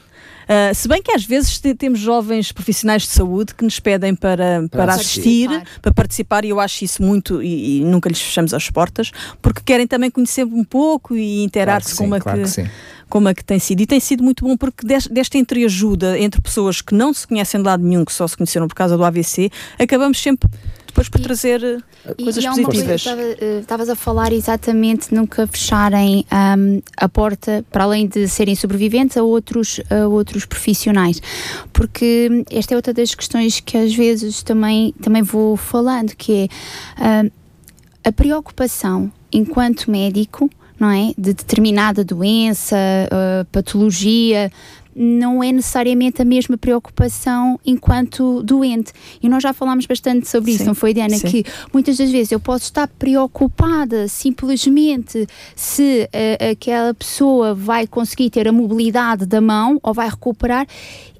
[0.50, 4.68] Uh, se bem que às vezes temos jovens profissionais de saúde que nos pedem para,
[4.68, 5.80] para, para assistir, participar.
[5.80, 9.12] para participar, e eu acho isso muito, e, e, nunca lhes fechamos as portas,
[9.44, 12.70] porque querem também conhecer um pouco e interar-se claro como, é claro que, que
[13.08, 13.82] como é que tem sido.
[13.82, 17.68] E tem sido muito bom porque desta entreajuda entre pessoas que não se conhecem de
[17.68, 20.50] lado nenhum, que só se conheceram por causa do AVC, acabamos sempre
[20.90, 21.78] depois por trazer eh,
[22.18, 23.06] e, coisas e positivas.
[23.08, 29.18] Eh, estavas a falar exatamente nunca fecharem um, a porta, para além de serem sobreviventes,
[29.18, 31.22] a outros, a outros profissionais.
[31.72, 36.50] Porque esta é outra das questões que às vezes também, também vou falando, que
[37.00, 37.32] é um,
[38.04, 40.50] a preocupação enquanto médico
[40.80, 41.14] não é?
[41.18, 42.78] De determinada doença,
[43.12, 44.50] uh, patologia,
[45.02, 48.92] não é necessariamente a mesma preocupação enquanto doente.
[49.24, 51.16] E nós já falámos bastante sobre isso, não foi, Diana?
[51.16, 51.28] Sim.
[51.30, 58.30] Que muitas das vezes eu posso estar preocupada simplesmente se uh, aquela pessoa vai conseguir
[58.30, 60.68] ter a mobilidade da mão ou vai recuperar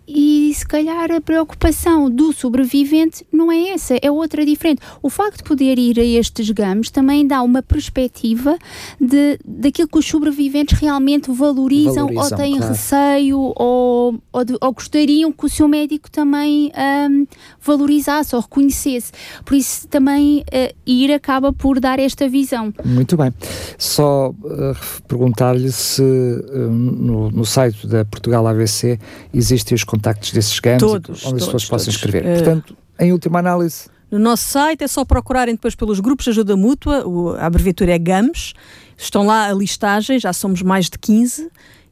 [0.10, 4.82] e se calhar a preocupação do sobrevivente não é essa, é outra diferente.
[5.04, 8.58] O facto de poder ir a estes GAMs também dá uma perspectiva
[9.00, 12.74] de, daquilo que os sobreviventes realmente valorizam, valorizam ou têm claro.
[12.74, 16.72] receio ou, ou, de, ou, gostariam que o seu médico também
[17.10, 17.28] um,
[17.62, 19.12] valorizasse ou reconhecesse.
[19.46, 22.74] Por isso também uh, ir acaba por dar esta visão.
[22.84, 23.32] Muito bem.
[23.78, 24.76] Só uh,
[25.08, 29.00] perguntar-lhe se uh, no, no, site da Portugal AVC
[29.34, 32.24] existem os contactos desses GAMs todos, onde as pessoas possam escrever.
[32.24, 33.90] Uh, Portanto, em última análise.
[34.10, 37.06] No nosso site é só procurarem depois pelos grupos de ajuda mútua,
[37.38, 38.54] a abreviatura é GAMS,
[38.98, 41.50] estão lá a listagem, já somos mais de 15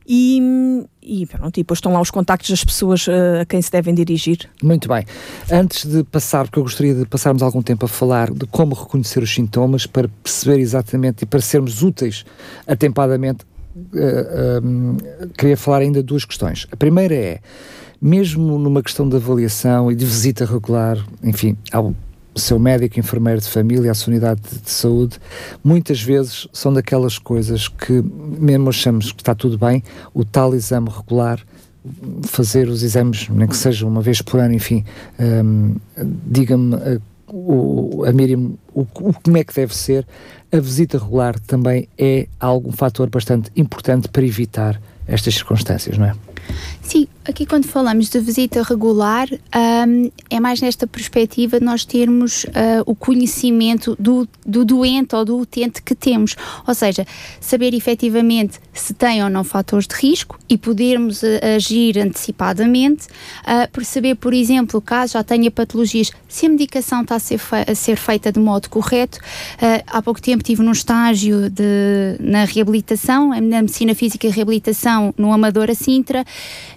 [0.09, 0.41] e,
[1.03, 3.93] e, pronto, e depois estão lá os contactos das pessoas uh, a quem se devem
[3.93, 4.49] dirigir.
[4.63, 5.05] Muito bem.
[5.51, 9.21] Antes de passar, porque eu gostaria de passarmos algum tempo a falar de como reconhecer
[9.21, 12.25] os sintomas para perceber exatamente e para sermos úteis
[12.65, 14.97] atempadamente, uh, um,
[15.37, 16.65] queria falar ainda duas questões.
[16.71, 17.39] A primeira é
[18.01, 21.93] mesmo numa questão de avaliação e de visita regular, enfim, ao
[22.35, 25.19] seu médico, enfermeiro de família, a sua unidade de, de saúde,
[25.63, 28.03] muitas vezes são daquelas coisas que,
[28.39, 29.83] mesmo achamos que está tudo bem,
[30.13, 31.39] o tal exame regular
[32.23, 34.83] fazer os exames, nem que seja uma vez por ano, enfim,
[35.19, 35.75] um,
[36.25, 40.05] diga-me uh, o, a Miriam o, o, como é que deve ser,
[40.51, 46.13] a visita regular também é algum fator bastante importante para evitar estas circunstâncias, não é?
[46.87, 52.45] Sim, aqui quando falamos de visita regular, um, é mais nesta perspectiva de nós termos
[52.45, 52.49] uh,
[52.85, 56.37] o conhecimento do, do doente ou do utente que temos.
[56.65, 57.05] Ou seja,
[57.41, 63.69] saber efetivamente se tem ou não fatores de risco e podermos uh, agir antecipadamente, uh,
[63.73, 67.97] perceber, por exemplo, caso já tenha patologias, se a medicação está a ser, a ser
[67.97, 69.19] feita de modo correto.
[69.87, 75.33] há pouco tempo estive num estágio de, na reabilitação, na medicina física e reabilitação no
[75.33, 76.23] Amadora Sintra,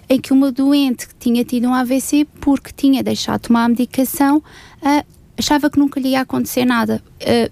[0.09, 3.69] em que uma doente que tinha tido um AVC porque tinha deixado de tomar a
[3.69, 5.05] medicação uh,
[5.37, 7.01] achava que nunca lhe ia acontecer nada.
[7.21, 7.51] Uh,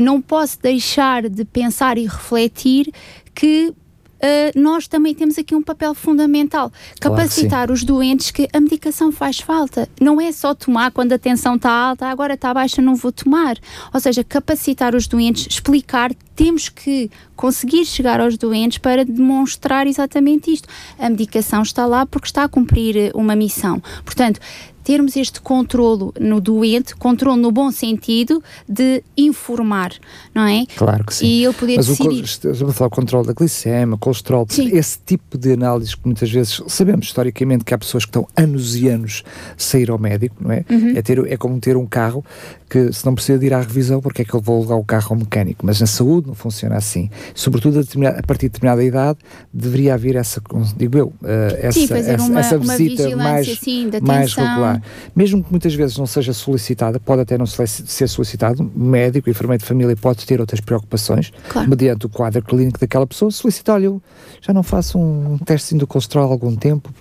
[0.00, 2.92] não posso deixar de pensar e refletir
[3.34, 3.74] que
[4.18, 6.72] Uh, nós também temos aqui um papel fundamental.
[7.00, 9.88] Capacitar claro os doentes que a medicação faz falta.
[10.00, 13.56] Não é só tomar quando a tensão está alta, agora está baixa, não vou tomar.
[13.92, 16.12] Ou seja, capacitar os doentes, explicar.
[16.34, 20.68] Temos que conseguir chegar aos doentes para demonstrar exatamente isto.
[20.98, 23.82] A medicação está lá porque está a cumprir uma missão.
[24.04, 24.40] Portanto,
[24.88, 29.92] termos este controlo no doente, controle no bom sentido de informar,
[30.34, 30.64] não é?
[30.78, 31.26] Claro que sim.
[31.26, 32.26] E ele poder Mas decidir.
[32.72, 34.70] Falar o controle da glicemia, colesterol, sim.
[34.74, 38.76] esse tipo de análise que muitas vezes sabemos historicamente que há pessoas que estão anos
[38.76, 39.24] e anos
[39.58, 40.64] sair ao médico, não é?
[40.70, 40.96] Uhum.
[40.96, 42.24] É, ter, é como ter um carro
[42.68, 44.84] que se não precisa de ir à revisão, porque é que eu vou levar o
[44.84, 45.66] carro ao mecânico?
[45.66, 47.10] Mas na saúde não funciona assim.
[47.34, 49.18] Sobretudo a, a partir de determinada idade
[49.52, 50.40] deveria haver essa,
[50.76, 54.77] digo eu, uh, essa, sim, essa, uma, essa visita uma mais, assim, mais regular.
[55.14, 59.68] Mesmo que muitas vezes não seja solicitada, pode até não ser solicitado, médico, enfermeiro de
[59.68, 61.68] família pode ter outras preocupações, claro.
[61.68, 64.02] mediante o quadro clínico daquela pessoa, solicita, olha, eu
[64.40, 66.92] já não faço um teste do colesterol há algum tempo,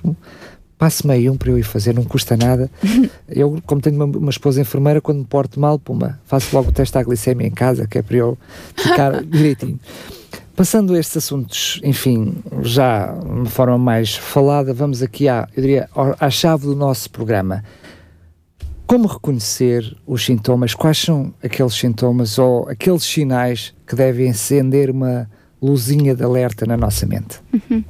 [0.78, 2.70] passe-me aí um para eu ir fazer, não custa nada.
[3.28, 6.72] eu, como tenho uma, uma, esposa enfermeira, quando me porto mal, puma, faço logo o
[6.72, 8.38] teste à glicemia em casa, que é para eu
[8.76, 9.80] ficar direitinho.
[10.58, 15.62] Passando a estes assuntos, enfim, já de uma forma mais falada, vamos aqui à, eu
[15.62, 15.88] diria,
[16.20, 17.64] à chave do nosso programa.
[18.88, 20.74] Como reconhecer os sintomas?
[20.74, 25.30] Quais são aqueles sintomas ou aqueles sinais que devem acender uma
[25.62, 27.40] luzinha de alerta na nossa mente?
[27.54, 27.84] Uhum.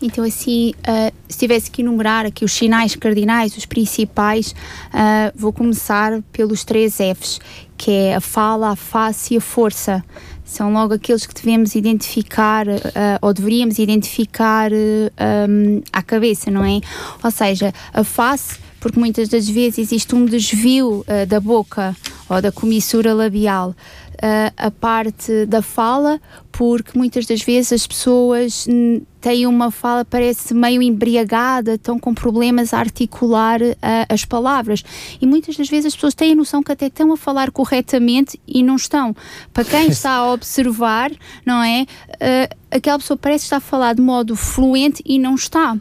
[0.00, 4.54] Então, assim, uh, se tivesse que enumerar aqui os sinais cardinais, os principais,
[4.92, 7.40] uh, vou começar pelos três Fs,
[7.76, 10.04] que é a fala, a face e a força.
[10.44, 12.72] São logo aqueles que devemos identificar, uh,
[13.22, 16.80] ou deveríamos identificar um, à cabeça, não é?
[17.22, 21.96] Ou seja, a face porque muitas das vezes existe um desvio uh, da boca
[22.28, 23.70] ou da comissura labial.
[23.70, 26.20] Uh, a parte da fala,
[26.52, 28.66] porque muitas das vezes as pessoas
[29.24, 33.74] têm uma fala, parece meio embriagada, estão com problemas a articular uh,
[34.06, 34.84] as palavras.
[35.18, 38.38] E muitas das vezes as pessoas têm a noção que até estão a falar corretamente
[38.46, 39.16] e não estão.
[39.50, 41.10] Para quem está a observar,
[41.46, 41.86] não é?
[42.10, 45.74] Uh, aquela pessoa parece estar a falar de modo fluente e não está.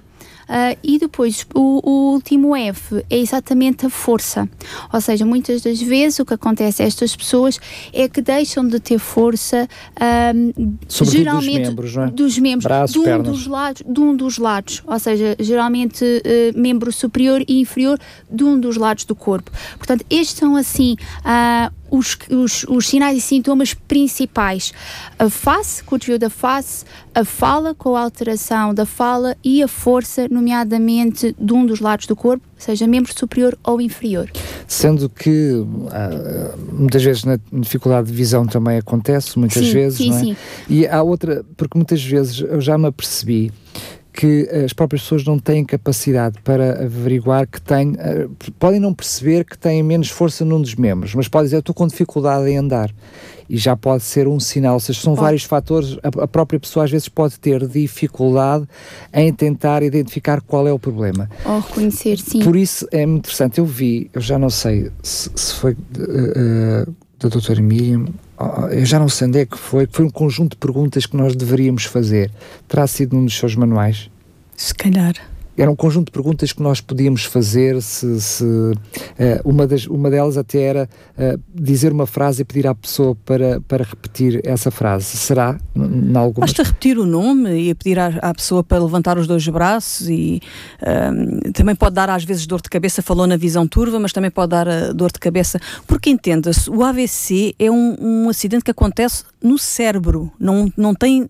[0.44, 4.50] Uh, e depois, o, o, último F é exatamente a força.
[4.92, 7.60] Ou seja, muitas das vezes o que acontece a estas pessoas
[7.92, 9.68] é que deixam de ter força,
[10.36, 12.08] um, geralmente dos membros, é?
[12.08, 13.28] dos membros Braços, de, um pernas.
[13.28, 14.84] dos lados, de um dos lados.
[14.86, 19.52] Ou seja, geralmente uh, membro superior e inferior de um dos lados do corpo.
[19.78, 20.96] Portanto, estes são assim.
[21.20, 24.74] Uh, os, os, os, sinais e sintomas principais.
[25.20, 29.62] A face, com o desvio da face, a fala, com a alteração da fala e
[29.62, 34.28] a força, nomeadamente de um dos lados do corpo, seja membro superior ou inferior.
[34.68, 40.10] Sendo que ah, muitas vezes na dificuldade de visão também acontece, muitas sim, vezes, sim,
[40.10, 40.20] não é?
[40.20, 40.36] Sim.
[40.68, 43.52] E há outra, porque muitas vezes eu já me apercebi
[44.14, 49.44] que as próprias pessoas não têm capacidade para averiguar que têm, uh, podem não perceber
[49.44, 52.58] que têm menos força num dos membros, mas podem dizer, eu estou com dificuldade em
[52.58, 52.94] andar.
[53.50, 55.26] E já pode ser um sinal, ou seja, são pode.
[55.26, 58.66] vários fatores, a, a, própria pessoa às vezes pode ter dificuldade
[59.14, 61.30] em tentar identificar qual é o problema.
[61.44, 62.40] Ou reconhecer, sim.
[62.40, 66.96] Por isso é muito interessante, eu vi, eu já não sei se, se foi uh,
[67.20, 68.06] da doutora Miriam,
[68.72, 71.36] eu já não sei onde é que foi, foi um conjunto de perguntas que nós
[71.36, 72.32] deveríamos fazer.
[72.68, 74.10] Terá sido num dos seus manuais?
[74.56, 75.14] Se calhar.
[75.58, 78.74] Era um conjunto de perguntas que nós podíamos fazer se, se uh,
[79.46, 83.62] uma, das, uma delas até era uh, dizer uma frase e pedir à pessoa para,
[83.62, 85.06] para repetir essa frase.
[85.18, 85.60] Será?
[85.76, 86.50] N algumas...
[86.52, 90.42] Basta repetir o nome e pedir à, à, pessoa para levantar os dois braços e
[90.82, 94.32] uh, também pode dar às vezes dor de cabeça, falou na visão turva, mas também
[94.32, 98.72] pode dar uh, dor de cabeça, porque entenda-se, o AVC é um, um acidente que
[98.72, 101.30] acontece no cérebro, não, não tem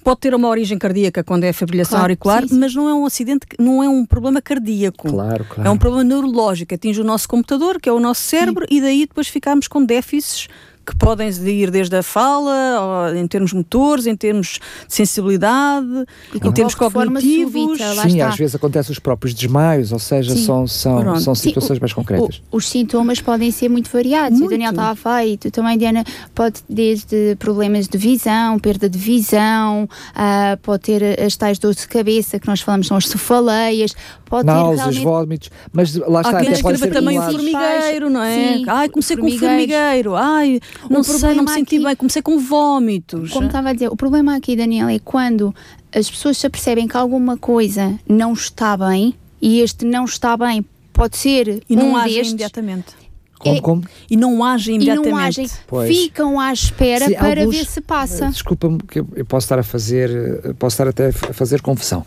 [0.00, 2.58] pode ter uma origem cardíaca quando é a fibrilação claro, auricular, sim, sim.
[2.58, 5.08] mas não é um acidente, não é um problema cardíaco.
[5.08, 5.68] Claro, claro.
[5.68, 8.76] É um problema neurológico, atinge o nosso computador, que é o nosso cérebro, sim.
[8.76, 10.48] e daí depois ficamos com déficits
[10.90, 15.86] que podem ir desde a fala, em termos motores, em termos de sensibilidade,
[16.34, 17.78] e em termos cognitivos.
[17.78, 18.28] Súbita, Sim, está.
[18.28, 20.44] às vezes acontecem os próprios desmaios, ou seja, Sim.
[20.44, 22.42] são, são, são situações Sim, mais concretas.
[22.50, 24.38] O, os sintomas podem ser muito variados.
[24.38, 24.48] Muito.
[24.48, 28.88] O Daniel estava a falar e tu também, Diana, pode desde problemas de visão, perda
[28.88, 33.06] de visão, uh, pode ter as tais dores de cabeça que nós falamos, são as
[33.06, 33.94] cefaleias,
[34.26, 35.04] pode Náuseas, ter realmente...
[35.04, 38.34] vómitos, mas lá está, Há quem escreva também o formigueiro, não é?
[38.34, 42.38] Sim, Ai, comecei com formigueiro, ai, não sei, não me senti aqui, bem, comecei com
[42.38, 43.30] vómitos.
[43.30, 45.54] Como estava a dizer, o problema aqui, Daniel, é quando
[45.94, 50.64] as pessoas se apercebem que alguma coisa não está bem e este não está bem
[50.92, 53.00] pode ser e não um age destes, imediatamente.
[53.38, 53.84] Como, é, como?
[54.10, 55.08] E não agem imediatamente.
[55.08, 55.48] E não agem,
[55.86, 58.26] ficam à espera Sim, para alguns, ver se passa.
[58.28, 62.04] Desculpa-me que eu posso estar a fazer, posso estar até a fazer confusão,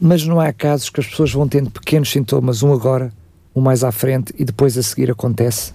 [0.00, 3.12] mas não há casos que as pessoas vão tendo pequenos sintomas, um agora,
[3.54, 5.72] um mais à frente e depois a seguir acontece?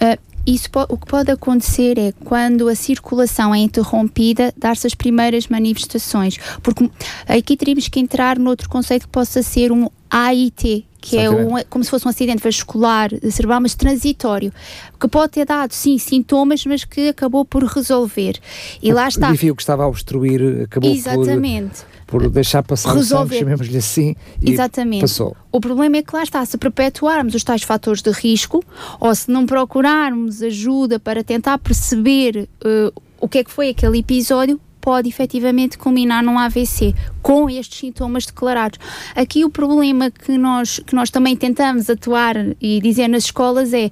[0.00, 0.16] Uh,
[0.54, 6.38] isso o que pode acontecer é quando a circulação é interrompida, dar-se as primeiras manifestações.
[6.62, 6.90] Porque
[7.26, 11.52] aqui teríamos que entrar noutro conceito que possa ser um AIT, que Exatamente.
[11.52, 14.52] é um, como se fosse um acidente vascular cerebral, mas transitório,
[14.98, 18.38] que pode ter dado, sim, sintomas, mas que acabou por resolver.
[18.82, 19.30] E lá está.
[19.30, 21.82] O que estava a obstruir acabou Exatamente.
[21.82, 23.24] por por deixar passar Resolver.
[23.24, 25.02] o sangue, chamemos-lhe assim, e Exatamente.
[25.02, 25.36] passou.
[25.52, 28.64] O problema é que lá está, se perpetuarmos os tais fatores de risco,
[28.98, 33.98] ou se não procurarmos ajuda para tentar perceber uh, o que é que foi aquele
[33.98, 38.78] episódio, pode efetivamente culminar num AVC com estes sintomas declarados.
[39.14, 43.90] Aqui o problema que nós, que nós também tentamos atuar e dizer nas escolas é,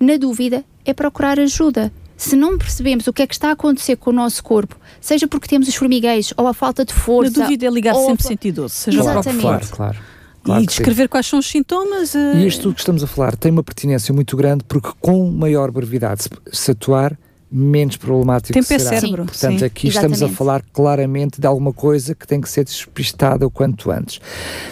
[0.00, 1.92] na dúvida, é procurar ajuda
[2.22, 5.26] se não percebemos o que é que está a acontecer com o nosso corpo, seja
[5.26, 7.38] porque temos os formigueiros ou a falta de força.
[7.38, 8.28] Na dúvida é ligar sempre a...
[8.28, 9.40] 112, seja Exatamente.
[9.40, 9.98] Claro, claro.
[10.44, 12.14] Claro e descrever quais são os sintomas.
[12.14, 12.36] Uh...
[12.36, 15.70] E isto tudo que estamos a falar tem uma pertinência muito grande porque com maior
[15.70, 17.16] brevidade se atuar,
[17.50, 18.96] menos problemático Tempo será.
[18.96, 19.24] É cérebro.
[19.24, 19.64] Portanto, Sim.
[19.64, 20.14] aqui Exatamente.
[20.14, 24.20] estamos a falar claramente de alguma coisa que tem que ser despistada o quanto antes.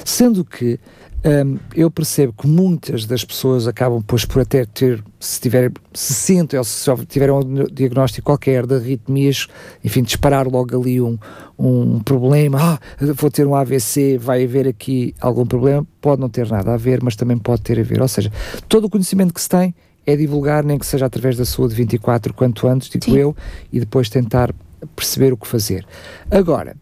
[0.05, 0.79] Sendo que
[1.25, 6.15] um, eu percebo que muitas das pessoas acabam pois, por até ter, se, tiver, se
[6.15, 9.47] sentem ou se tiverem um diagnóstico qualquer de arritmias,
[9.85, 11.19] enfim, disparar logo ali um,
[11.59, 12.81] um problema, ah,
[13.15, 17.03] vou ter um AVC, vai haver aqui algum problema, pode não ter nada a ver,
[17.03, 18.01] mas também pode ter a ver.
[18.01, 18.33] Ou seja,
[18.69, 19.75] todo o conhecimento que se tem
[20.07, 23.17] é divulgar, nem que seja através da saúde 24, quanto antes, digo Sim.
[23.17, 23.37] eu,
[23.71, 24.55] e depois tentar
[24.97, 25.87] perceber o que fazer.
[26.31, 26.75] Agora,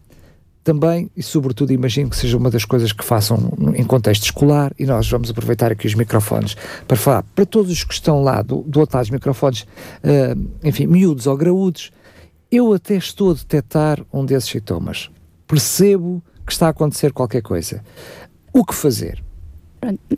[0.62, 4.84] também e sobretudo imagino que seja uma das coisas que façam em contexto escolar e
[4.84, 6.56] nós vamos aproveitar aqui os microfones
[6.86, 10.48] para falar para todos os que estão lá do, do outro lado dos microfones, uh,
[10.62, 11.90] enfim, miúdos ou graúdos,
[12.50, 15.10] eu até estou a detectar um desses sintomas.
[15.46, 17.82] Percebo que está a acontecer qualquer coisa.
[18.52, 19.22] O que fazer?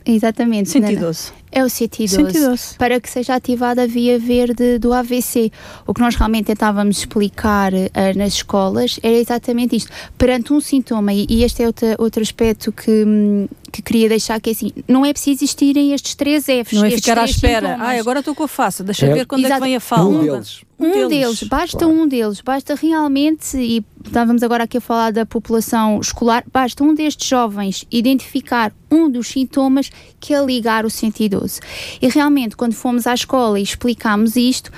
[0.05, 0.69] Exatamente.
[0.69, 1.31] 112.
[1.51, 2.77] É o 112, 112.
[2.77, 5.51] Para que seja ativada a via verde do AVC.
[5.85, 9.91] O que nós realmente tentávamos explicar uh, nas escolas era exatamente isto.
[10.17, 14.39] Perante um sintoma, e, e este é outro, outro aspecto que, hum, que queria deixar
[14.39, 16.73] que é assim, não é preciso existirem estes três Fs.
[16.73, 17.75] Não é ficar à espera.
[17.79, 19.13] Ah, agora estou com a face, deixa é.
[19.13, 19.55] ver quando Exato.
[19.55, 20.07] é que vem a fala.
[20.07, 20.61] Um deles.
[20.79, 21.09] Um, um deles.
[21.09, 21.43] deles.
[21.43, 21.93] basta claro.
[21.93, 26.93] um deles, basta realmente, e estávamos agora aqui a falar da população escolar, basta um
[26.93, 29.89] destes jovens identificar um dos sintomas
[30.19, 31.59] que é ligar o 112.
[32.01, 34.71] E realmente, quando fomos à escola e explicámos isto,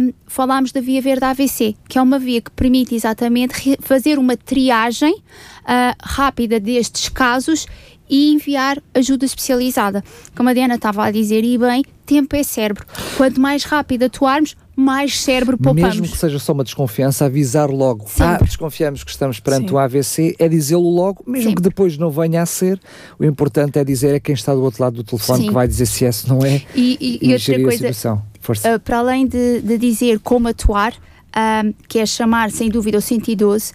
[0.00, 4.36] um, falámos da via verde AVC, que é uma via que permite exatamente fazer uma
[4.36, 7.66] triagem uh, rápida destes casos
[8.10, 10.02] e enviar ajuda especializada.
[10.34, 12.84] Como a Diana estava a dizer, e bem, tempo é cérebro.
[13.16, 15.96] Quanto mais rápido atuarmos, mais cérebro poupamos.
[15.96, 18.08] Mesmo que seja só uma desconfiança, avisar logo.
[18.08, 18.24] Sempre.
[18.24, 19.74] Ah, desconfiamos que estamos perante Sim.
[19.74, 21.56] o AVC, é dizê-lo logo, mesmo Sempre.
[21.56, 22.80] que depois não venha a ser.
[23.18, 25.48] O importante é dizer é quem está do outro lado do telefone Sim.
[25.48, 26.62] que vai dizer se é, se não é.
[26.74, 28.22] E, e, e, e outra coisa,
[28.74, 33.00] uh, para além de, de dizer como atuar, uh, que é chamar sem dúvida o
[33.00, 33.74] 112 uh,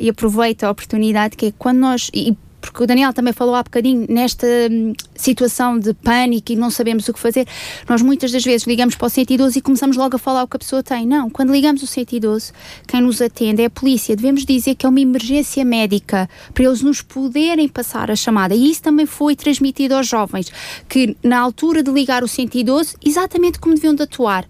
[0.00, 2.36] e aproveita a oportunidade que é quando nós, e
[2.74, 7.08] porque o Daniel também falou há bocadinho, nesta hum, situação de pânico e não sabemos
[7.08, 7.46] o que fazer,
[7.88, 10.56] nós muitas das vezes ligamos para o 112 e começamos logo a falar o que
[10.56, 11.06] a pessoa tem.
[11.06, 12.50] Não, quando ligamos o 112,
[12.88, 14.16] quem nos atende é a polícia.
[14.16, 18.56] Devemos dizer que é uma emergência médica, para eles nos poderem passar a chamada.
[18.56, 20.50] E isso também foi transmitido aos jovens,
[20.88, 24.44] que na altura de ligar o 112, exatamente como deviam de atuar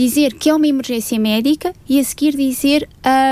[0.00, 2.88] dizer que é uma emergência médica e a seguir dizer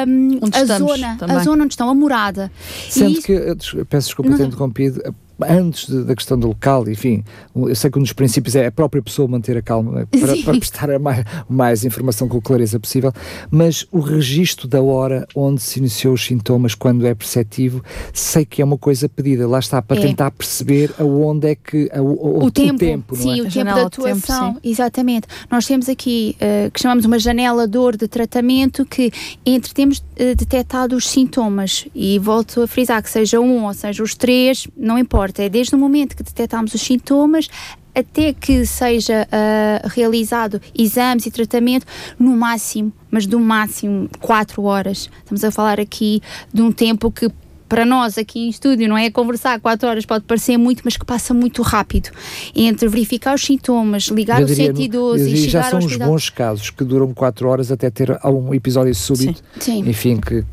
[0.06, 2.50] um, a, zona, a zona onde estão, a morada.
[2.88, 3.22] Sendo isso...
[3.22, 5.00] que, peço desculpa ter interrompido,
[5.46, 7.22] antes de, da questão do local, enfim,
[7.54, 10.52] eu sei que um dos princípios é a própria pessoa manter a calma para, para
[10.58, 13.12] prestar a mais, mais, informação com clareza possível,
[13.50, 17.82] mas o registro da hora onde se iniciou os sintomas, quando é perceptivo,
[18.12, 20.00] sei que é uma coisa pedida, lá está, para é.
[20.00, 23.42] tentar perceber aonde é que a, o, o, tempo, o tempo sim, é?
[23.42, 25.28] o tempo da atuação, tempo, exatamente.
[25.50, 29.12] Nós temos aqui, uh, que chamamos uma janela de dor de tratamento, que
[29.46, 34.02] entre temos uh, detectado os sintomas, e volto a frisar que seja um ou seja
[34.02, 37.48] os três, não importa é desde o momento que detectamos os sintomas
[37.94, 41.84] até que seja uh, realizado exames e tratamento,
[42.18, 45.10] no máximo, mas do máximo 4 horas.
[45.18, 46.22] Estamos a falar aqui
[46.52, 47.28] de um tempo que
[47.68, 49.10] para nós aqui em estúdio, não é?
[49.10, 52.10] Conversar 4 horas pode parecer muito, mas que passa muito rápido.
[52.54, 56.82] Entre verificar os sintomas, ligar o 112 e chegar Já são os bons casos que
[56.82, 59.82] duram 4 horas até ter um episódio súbito, Sim.
[59.82, 59.90] Sim.
[59.90, 60.44] enfim, que,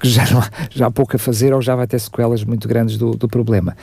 [0.00, 2.68] que já, não há, já há pouco a fazer ou já vai ter sequelas muito
[2.68, 3.76] grandes do, do problema.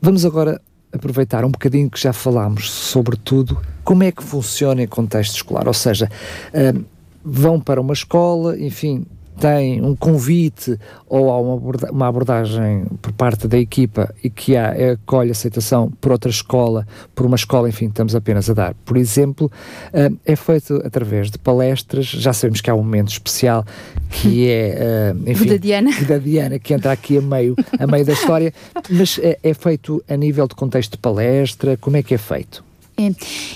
[0.00, 0.60] Vamos agora
[0.92, 5.66] aproveitar um bocadinho que já falámos sobre tudo, como é que funciona em contexto escolar,
[5.66, 6.08] ou seja,
[6.52, 6.84] uh,
[7.24, 9.04] vão para uma escola, enfim,
[9.38, 10.78] tem um convite
[11.08, 15.90] ou há uma, aborda uma abordagem por parte da equipa e que há, acolhe aceitação
[16.00, 18.74] por outra escola, por uma escola, enfim, estamos apenas a dar.
[18.84, 19.50] Por exemplo,
[19.88, 23.64] uh, é feito através de palestras, já sabemos que há um momento especial
[24.10, 25.90] que é, uh, enfim, da Diana.
[26.06, 28.52] da Diana, que entra aqui a meio, a meio da história,
[28.90, 32.64] mas é, é feito a nível de contexto de palestra, como é que é feito?
[32.96, 33.12] É.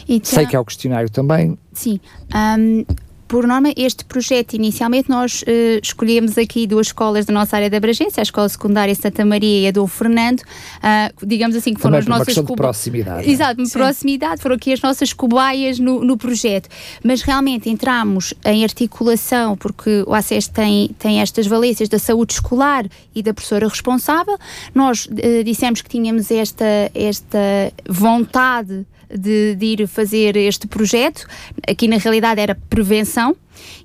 [0.09, 1.57] Então, Sei que há o questionário também.
[1.73, 2.01] Sim.
[2.35, 2.85] Um,
[3.29, 5.47] por norma, este projeto, inicialmente, nós uh,
[5.83, 9.69] escolhemos aqui duas escolas da nossa área de abrangência, a Escola Secundária Santa Maria e
[9.69, 12.37] a do Fernando, uh, digamos assim, que foram Também as nossas...
[12.39, 13.31] Uma de proximidade.
[13.31, 13.79] Exato, Sim.
[13.79, 16.71] proximidade, foram aqui as nossas cobaias no, no projeto.
[17.05, 22.87] Mas realmente entramos em articulação, porque o ACES tem, tem estas valências da saúde escolar
[23.15, 24.39] e da professora responsável.
[24.75, 27.39] Nós uh, dissemos que tínhamos esta, esta
[27.87, 31.27] vontade de, de ir fazer este projeto.
[31.67, 33.37] Aqui na realidade era prevenção.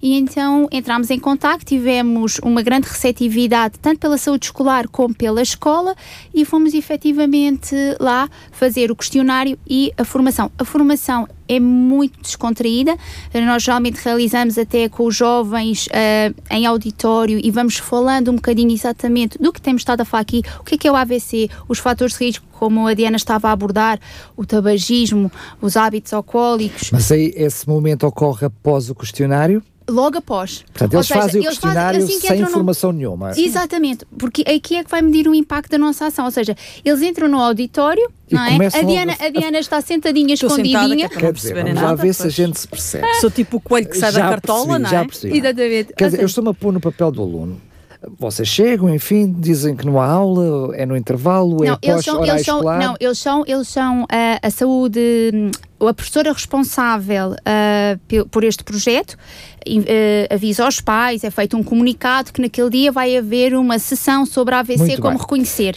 [0.01, 5.41] E então entramos em contato, tivemos uma grande receptividade tanto pela saúde escolar como pela
[5.41, 5.95] escola
[6.33, 10.51] e fomos efetivamente lá fazer o questionário e a formação.
[10.57, 12.97] A formação é muito descontraída.
[13.33, 18.71] Nós geralmente realizamos até com os jovens uh, em auditório e vamos falando um bocadinho
[18.71, 21.49] exatamente do que temos estado a falar aqui, o que é, que é o AVC,
[21.67, 23.99] os fatores de risco, como a Diana estava a abordar,
[24.37, 26.91] o tabagismo, os hábitos alcoólicos.
[26.91, 29.62] Mas aí esse momento ocorre após o questionário?
[29.89, 30.63] Logo após.
[30.63, 32.97] Portanto, eles seja, fazem o questionário fazem, assim sem informação no...
[32.97, 33.31] nenhuma.
[33.37, 36.25] Exatamente, porque aqui é que vai medir o impacto da nossa ação.
[36.25, 38.67] Ou seja, eles entram no auditório, e não é?
[38.67, 39.25] A Diana, a...
[39.25, 41.07] a Diana está sentadinha, Estou escondidinha.
[41.07, 42.17] Sentada, Quer dizer, vamos nada, lá ver pois.
[42.17, 43.13] se a gente se percebe.
[43.15, 44.91] Sou tipo o coelho que sai já da cartola, percebi, não é?
[44.91, 45.37] Já percebi.
[45.37, 45.93] Exatamente.
[45.93, 47.61] Quer dizer, eu estou-me a pôr no papel do aluno
[48.19, 52.05] vocês chegam, enfim, dizem que não há aula, é no intervalo, é não, é pós
[52.05, 54.07] são, eles são, Não, eles são, eles são uh,
[54.41, 54.99] a saúde,
[55.87, 59.17] a professora responsável uh, por este projeto
[59.67, 64.25] uh, avisa aos pais, é feito um comunicado que naquele dia vai haver uma sessão
[64.25, 65.21] sobre a AVC, Muito como bem.
[65.21, 65.75] reconhecer.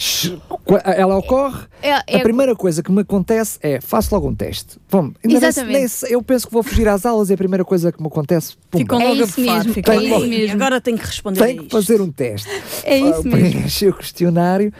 [0.84, 4.78] Ela ocorre, é, é, a primeira coisa que me acontece é, faço logo um teste.
[4.88, 5.94] Vamos, Exatamente.
[6.09, 8.57] eu penso que vou fugir às aulas e a primeira coisa que me acontece...
[8.70, 10.57] Pum, Ficam logo é a mesmo, ficam é isso mesmo.
[10.57, 12.48] Agora tenho que responder Tenho que fazer um teste.
[12.84, 13.50] É isso uh, mesmo.
[13.61, 14.72] Preencher o questionário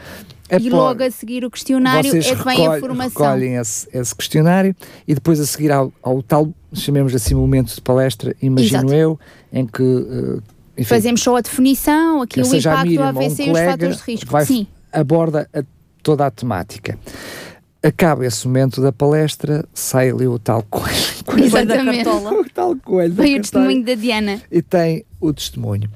[0.49, 3.09] é e logo a seguir o questionário é que vem a formação.
[3.09, 4.75] recolhem esse, esse, questionário
[5.07, 8.93] e depois a seguir ao, ao tal, chamemos assim, momento de palestra, imagino Exato.
[8.93, 9.19] eu,
[9.51, 9.83] em que...
[9.83, 10.41] Uh,
[10.77, 14.03] enfim, Fazemos só a definição, aqui o impacto do AVC um e os fatores de
[14.03, 14.31] risco.
[14.31, 14.67] Vai, Sim.
[14.93, 15.63] Aborda a,
[16.03, 16.97] toda a temática.
[17.81, 20.95] Acaba esse momento da palestra, sai ali o tal coelho.
[21.43, 22.07] Exatamente.
[22.07, 23.13] o tal coelho.
[23.13, 24.41] Vem o testemunho da Diana.
[24.51, 25.89] E tem o testemunho.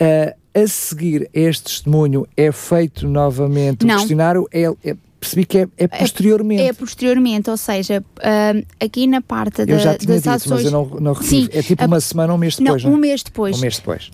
[0.00, 3.94] Uh, a seguir este testemunho é feito novamente Não.
[3.94, 6.62] o questionário, é, é percebi que é, é, é posteriormente.
[6.62, 10.30] É, é, posteriormente, ou seja, uh, aqui na parte da, eu já tinha das dito,
[10.30, 10.64] ações.
[10.64, 12.82] Mas eu não, não Sim, é tipo a, uma semana ou um mês depois.
[12.82, 13.58] Não, não, um mês depois.
[13.58, 14.10] Um mês depois.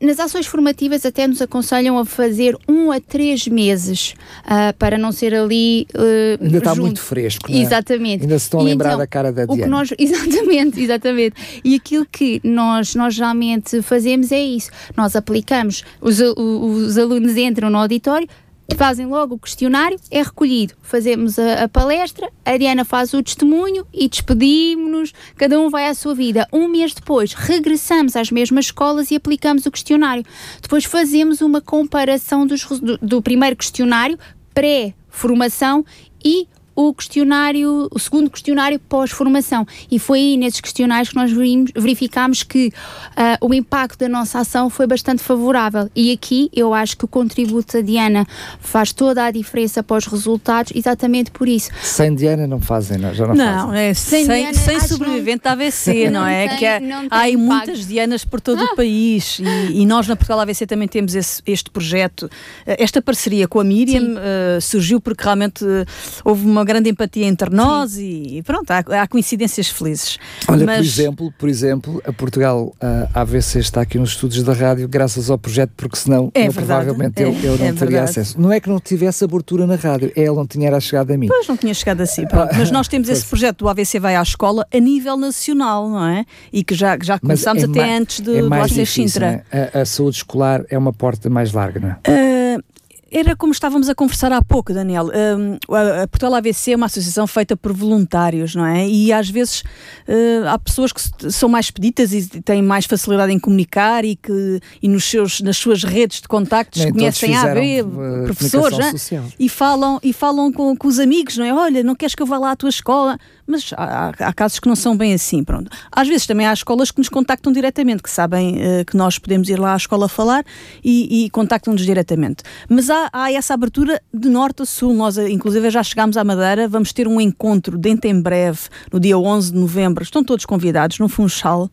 [0.00, 4.14] Nas ações formativas até nos aconselham a fazer um a três meses
[4.44, 5.86] uh, para não ser ali.
[5.94, 7.50] Uh, Ainda está muito fresco.
[7.50, 7.62] Não é?
[7.62, 8.22] Exatamente.
[8.22, 9.62] Ainda se estão a lembrar então, da cara da Diana.
[9.62, 11.60] O que nós, exatamente, exatamente.
[11.64, 14.70] E aquilo que nós, nós geralmente fazemos é isso.
[14.96, 18.28] Nós aplicamos, os, os alunos entram no auditório,
[18.76, 20.74] fazem logo o questionário, é recolhido.
[20.82, 25.94] Fazemos a, a palestra, a Diana faz o testemunho e despedimos-nos, cada um vai à
[25.94, 26.46] sua vida.
[26.52, 30.24] Um mês depois, regressamos às mesmas escolas e aplicamos o questionário.
[30.60, 34.18] Depois fazemos uma comparação dos, do, do primeiro questionário,
[34.52, 35.84] pré-formação
[36.24, 36.46] e
[36.78, 39.66] o questionário, o segundo questionário pós-formação.
[39.90, 41.32] E foi aí nesses questionários que nós
[41.74, 45.90] verificámos que uh, o impacto da nossa ação foi bastante favorável.
[45.96, 48.24] E aqui eu acho que o contributo da Diana
[48.60, 51.68] faz toda a diferença para os resultados, exatamente por isso.
[51.82, 53.80] Sem Diana não fazem, não, já não, não fazem.
[53.80, 56.46] É sem, sem, Diana, sem sobrevivente não, da AVC, não, não é?
[56.46, 58.66] Tem, que há, há aí muitas Dianas por todo ah.
[58.66, 62.30] o país e, e, nós na Portugal AVC também temos esse, este projeto.
[62.64, 65.84] Esta parceria com a Miriam uh, surgiu porque realmente uh,
[66.24, 70.18] houve uma grande empatia entre nós e pronto, há, há, coincidências felizes.
[70.46, 70.76] Olha, Mas...
[70.76, 75.30] por exemplo, por exemplo, a Portugal, a AVC está aqui nos estudos da rádio graças
[75.30, 78.10] ao projeto, porque senão é eu, provavelmente é, eu, eu, não é teria verdade.
[78.10, 78.40] acesso.
[78.40, 81.16] Não é que não tivesse abertura na rádio, é, ele não tinha era chegado a
[81.16, 81.26] mim.
[81.26, 82.54] Pois, não tinha chegado assim, pronto.
[82.54, 86.24] Mas nós temos esse projeto do AVC Vai à Escola a nível nacional, não é?
[86.52, 89.44] E que já, já começámos é até antes do, é do AVC Sintra.
[89.50, 92.56] A, a, saúde escolar é uma porta mais larga, não é?
[92.56, 92.62] Uh,
[93.10, 95.06] era como estávamos a conversar há pouco, Daniel.
[95.06, 98.86] Um, a, Portugal AVC é uma associação feita por voluntários, não é?
[98.86, 99.62] E às vezes
[100.06, 101.00] uh, há pessoas que
[101.30, 105.56] são mais pedidas e têm mais facilidade em comunicar e que e nos seus, nas
[105.56, 109.22] suas redes de contactos Nem conhecem A, B, uh, professores, é?
[109.38, 111.54] e falam, e falam com, com os amigos, não é?
[111.54, 113.18] Olha, não queres que eu vá lá à tua escola?
[113.48, 115.70] Mas há, há, casos que não são bem assim, pronto.
[115.90, 119.48] Às vezes também há escolas que nos contactam diretamente, que sabem uh, que nós podemos
[119.48, 120.44] ir lá à escola falar
[120.84, 122.44] e, e contactam-nos diretamente.
[122.68, 126.24] Mas há, há, essa abertura de norte a sul, nós eh, inclusive já chegámos à
[126.24, 128.60] Madeira, vamos ter um encontro dentro em breve,
[128.92, 131.70] no dia 11 de novembro, estão todos convidados no Funchal,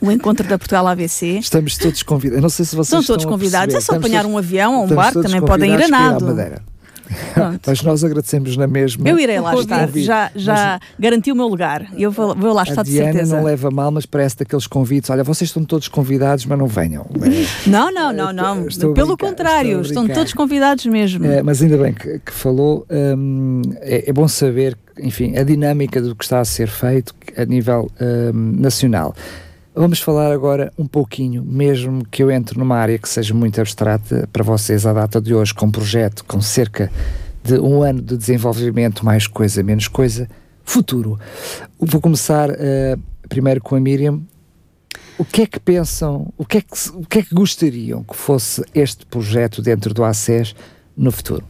[0.00, 1.38] o encontro da Portugal ABC.
[1.38, 2.42] Estamos todos convidados.
[2.42, 3.74] Não sei se vocês estão todos convidados.
[3.74, 6.24] É só apanhar todos, um avião ou um barco, também podem ir a nado.
[7.66, 9.08] Mas nós agradecemos na mesma.
[9.08, 11.86] Eu irei lá estar, já, já mas, garanti o meu lugar.
[11.96, 13.36] Eu vou, vou lá estar de Diana certeza.
[13.36, 15.10] não leva mal, mas parece daqueles convites.
[15.10, 17.06] Olha, vocês estão todos convidados, mas não venham.
[17.66, 18.66] Não, não, não, não.
[18.66, 21.26] Estou Pelo brincar, contrário, estão todos convidados mesmo.
[21.26, 22.86] É, mas ainda bem que, que falou.
[22.90, 27.44] Hum, é, é, bom saber, enfim, a dinâmica do que está a ser feito a
[27.44, 29.14] nível hum, nacional.
[29.76, 34.28] Vamos falar agora um pouquinho, mesmo que eu entre numa área que seja muito abstrata
[34.32, 36.92] para vocês à data de hoje, com um projeto com cerca
[37.42, 40.30] de um ano de desenvolvimento, mais coisa, menos coisa,
[40.62, 41.18] futuro.
[41.76, 44.20] Vou começar uh, primeiro com a Miriam.
[45.18, 48.14] O que é que pensam, o que é que, o que é que gostariam que
[48.14, 50.54] fosse este projeto dentro do ACES
[50.96, 51.44] no futuro?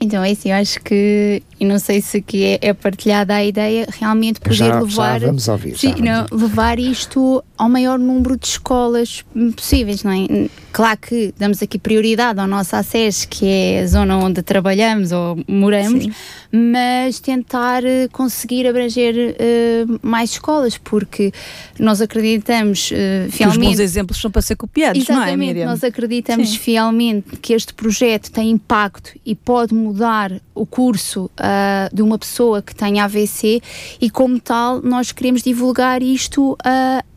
[0.00, 3.42] Então, é assim, eu acho que, e não sei se aqui é, é partilhada a
[3.42, 5.20] ideia, realmente poder já, levar.
[5.20, 5.78] Já vamos ouvir.
[5.78, 9.24] Sim, não, levar isto ao maior número de escolas
[9.56, 10.48] possíveis, não é?
[10.70, 15.38] Claro que damos aqui prioridade ao nosso acesso, que é a zona onde trabalhamos ou
[15.48, 16.12] moramos, Sim.
[16.52, 21.32] mas tentar eh, conseguir abranger uh, mais escolas, porque
[21.78, 23.58] nós acreditamos uh, fielmente.
[23.58, 25.66] os bons exemplos são para ser copiados, exatamente, não é, Miriam?
[25.66, 26.58] Nós acreditamos Sim.
[26.58, 32.60] fielmente que este projeto tem impacto e pode mudar o curso uh, de uma pessoa
[32.60, 33.60] que tem AVC
[34.00, 36.56] e, como tal, nós queremos divulgar isto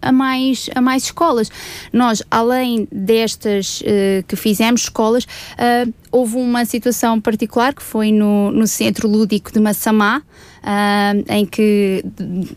[0.01, 1.51] a, mais, a mais escolas.
[1.91, 5.25] Nós, além destas uh, que fizemos escolas,
[6.11, 10.21] houve uma situação particular que foi no, no Centro Lúdico de Massamá,
[10.63, 12.03] uh, em que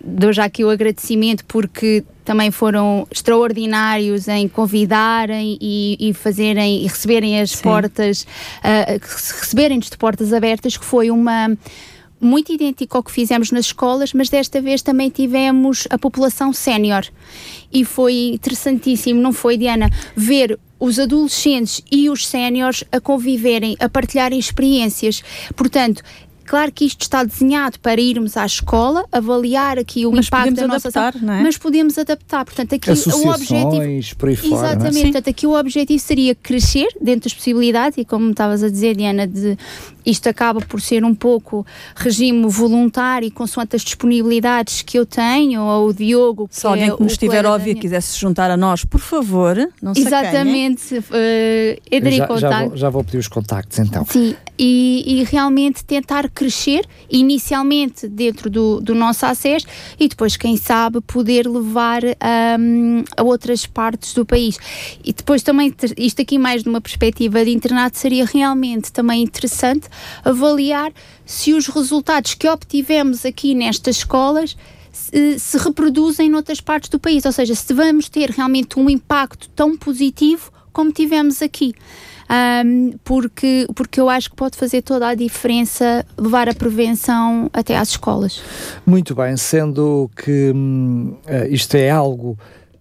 [0.05, 6.87] dou já aqui o agradecimento porque também foram extraordinários em convidarem e, e fazerem e
[6.87, 7.63] receberem as Sim.
[7.63, 9.01] portas, uh,
[9.41, 11.57] receberem-nos de portas abertas, que foi uma
[12.23, 17.05] muito idêntico ao que fizemos nas escolas, mas desta vez também tivemos a população sénior.
[17.73, 19.91] E foi interessantíssimo, não foi, Diana?
[20.15, 25.23] Ver os adolescentes e os séniores a conviverem, a partilharem experiências.
[25.57, 26.03] Portanto,
[26.53, 30.67] Claro que isto está desenhado para irmos à escola, avaliar aqui o mas impacto da
[30.67, 31.43] nossa adaptar, ação, é?
[31.43, 32.45] mas podemos adaptar.
[32.45, 34.17] Portanto, aqui o objetivo.
[34.19, 34.73] Por aí fora, é?
[34.73, 34.99] exatamente.
[34.99, 35.03] É?
[35.05, 39.27] Portanto, aqui o objetivo seria crescer dentro das possibilidades, e como estavas a dizer, Diana,
[39.27, 39.57] de
[40.05, 45.89] isto acaba por ser um pouco regime voluntário, consoante as disponibilidades que eu tenho, ou
[45.89, 46.49] o Diogo.
[46.51, 49.57] Se alguém é que nos estiver a ouvir quisesse se juntar a nós, por favor,
[49.81, 52.41] não se Exatamente, uh, entre já, em contato.
[52.41, 54.05] Já vou, já vou pedir os contactos então.
[54.07, 59.67] Sim, e, e realmente tentar crescer, inicialmente dentro do, do nosso acesso
[59.99, 64.59] e depois, quem sabe, poder levar um, a outras partes do país.
[65.05, 69.89] E depois também, isto aqui mais de uma perspectiva de internato, seria realmente também interessante
[70.24, 70.93] avaliar
[71.24, 74.57] se os resultados que obtivemos aqui nestas escolas
[74.93, 79.76] se, reproduzem noutras partes do país, ou seja, se vamos ter realmente um impacto tão
[79.76, 81.74] positivo como tivemos aqui.
[82.64, 87.76] Um, porque, porque eu acho que pode fazer toda a diferença levar a prevenção até
[87.76, 88.40] às escolas.
[88.86, 92.38] Muito bem, sendo que hum, uh, isto é algo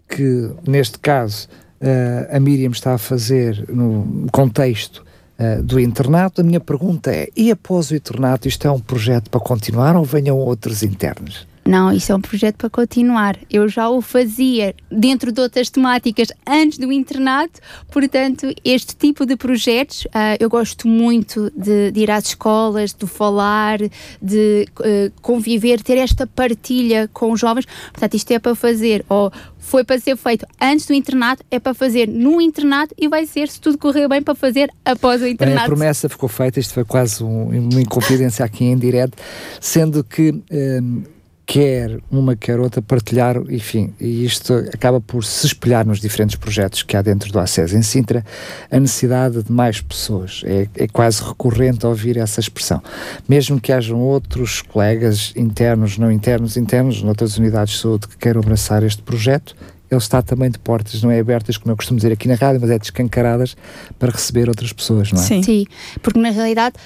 [0.08, 1.50] que, neste caso,
[1.82, 5.04] uh, a Miriam está a fazer no contexto
[5.42, 9.30] uh, do internato, a minha pergunta é: e após o internato, isto é um projeto
[9.30, 11.48] para continuar ou venham outros internos?
[11.64, 13.38] Não, isso é um projeto para continuar.
[13.50, 17.60] Eu já o fazia dentro de outras temáticas antes do internato,
[17.92, 23.06] portanto, este tipo de projetos uh, eu gosto muito de, de, ir às escolas, de
[23.06, 23.78] falar,
[24.22, 27.66] de uh, conviver, ter esta partilha com os jovens.
[27.92, 31.74] Portanto, isto é para fazer, ou foi para ser feito antes do internato, é para
[31.74, 35.58] fazer no internato e vai ser, se tudo correr bem, para fazer após o internato.
[35.58, 39.16] Bem, a promessa ficou feita, isto foi quase um, uma inconfidência aqui em direto,
[39.60, 40.34] sendo que.
[40.52, 41.04] Um,
[41.52, 46.82] quer uma, quer outra, partilhar, enfim, e isto acaba por se espelhar nos diferentes projetos
[46.82, 48.26] que há dentro do ACES em Sintra,
[48.72, 50.44] a necessidade de mais pessoas.
[50.46, 52.82] É, é quase recorrente ouvir essa expressão.
[53.28, 58.40] Mesmo que hajam outros colegas internos, não internos, internos, noutras unidades de saúde que queiram
[58.40, 59.54] abraçar este projeto,
[59.92, 62.62] ele está também de portas, não é abertas, como eu costumo dizer aqui na rádio,
[62.62, 63.58] mas é descancaradas
[64.00, 65.26] para receber outras pessoas, não é?
[65.26, 65.66] Sim, Sim
[66.02, 66.78] porque na realidade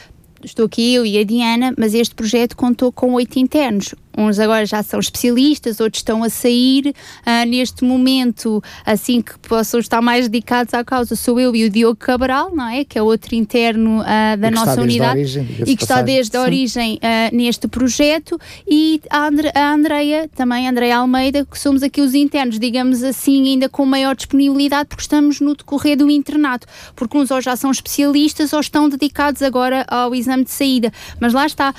[0.44, 3.94] estou aqui eu e a Diana, mas este projeto contou com oito internos.
[4.18, 6.94] Uns agora já são especialistas, outros estão a sair.
[7.22, 11.70] Uh, neste momento, assim que possam estar mais dedicados à causa, sou eu e o
[11.70, 12.86] Diogo Cabral, não é?
[12.86, 16.96] Que é outro interno uh, da nossa unidade origem, e que está desde a origem
[16.96, 18.40] uh, neste projeto.
[18.68, 23.04] E a, Andre, a Andreia, também a Andreia Almeida, que somos aqui os internos, digamos
[23.04, 26.68] assim, ainda com maior disponibilidade, porque estamos no decorrer do internato.
[26.96, 30.92] Porque uns ou já são especialistas ou estão dedicados agora ao exame de saída.
[31.20, 31.74] Mas lá está.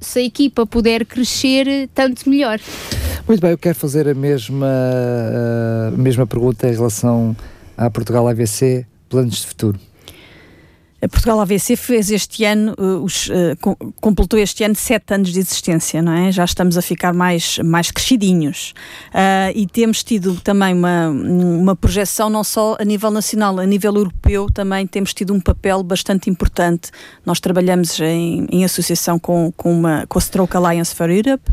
[0.00, 2.60] Se a equipa puder crescer, tanto melhor.
[3.26, 4.66] Muito bem, eu quero fazer a mesma,
[5.88, 7.34] a mesma pergunta em relação
[7.76, 9.80] à Portugal AVC, planos de futuro.
[11.08, 16.00] Portugal AVC fez este ano, uh, os, uh, completou este ano sete anos de existência,
[16.00, 16.32] não é?
[16.32, 18.74] Já estamos a ficar mais, mais crescidinhos.
[19.10, 23.94] Uh, e temos tido também uma, uma projeção não só a nível nacional, a nível
[23.94, 26.90] europeu também temos tido um papel bastante importante.
[27.24, 31.50] Nós trabalhamos em, em associação com, com, uma, com a Stroke Alliance for Europe.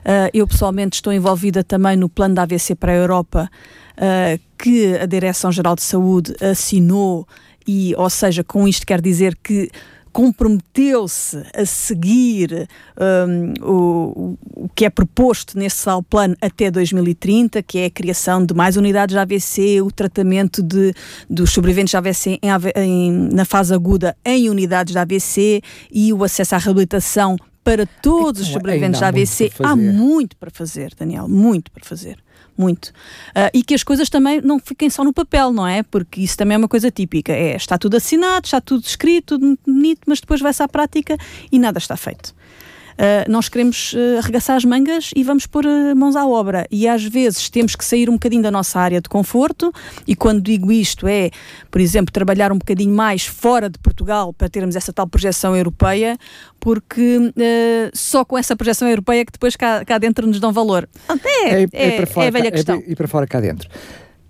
[0.00, 3.50] Uh, eu pessoalmente estou envolvida também no plano da AVC para a Europa,
[3.96, 7.26] uh, que a Direção-Geral de Saúde assinou
[7.66, 9.70] e, ou seja, com isto quer dizer que
[10.12, 17.78] comprometeu-se a seguir um, o, o que é proposto nesse tal plano até 2030, que
[17.78, 20.92] é a criação de mais unidades de AVC, o tratamento de,
[21.28, 26.24] dos sobreviventes de AVC em, em, na fase aguda em unidades de AVC e o
[26.24, 29.52] acesso à reabilitação para todos então, os sobreviventes de AVC.
[29.60, 32.16] Há muito para fazer, Daniel, muito para fazer
[32.60, 32.86] muito.
[33.30, 35.82] Uh, e que as coisas também não fiquem só no papel, não é?
[35.82, 37.32] Porque isso também é uma coisa típica.
[37.32, 41.16] É, está tudo assinado, está tudo escrito, tudo bonito, mas depois vai-se à prática
[41.50, 42.34] e nada está feito.
[43.00, 46.66] Uh, nós queremos uh, arregaçar as mangas e vamos pôr uh, mãos à obra.
[46.70, 49.72] E às vezes temos que sair um bocadinho da nossa área de conforto,
[50.06, 51.30] e quando digo isto é,
[51.70, 56.18] por exemplo, trabalhar um bocadinho mais fora de Portugal para termos essa tal projeção europeia,
[56.58, 57.32] porque
[57.94, 60.86] só com essa projeção europeia que depois cá, cá dentro nos dão valor.
[61.08, 62.82] É, é, é, é, fora, é a velha é questão.
[62.86, 63.68] e para fora cá dentro.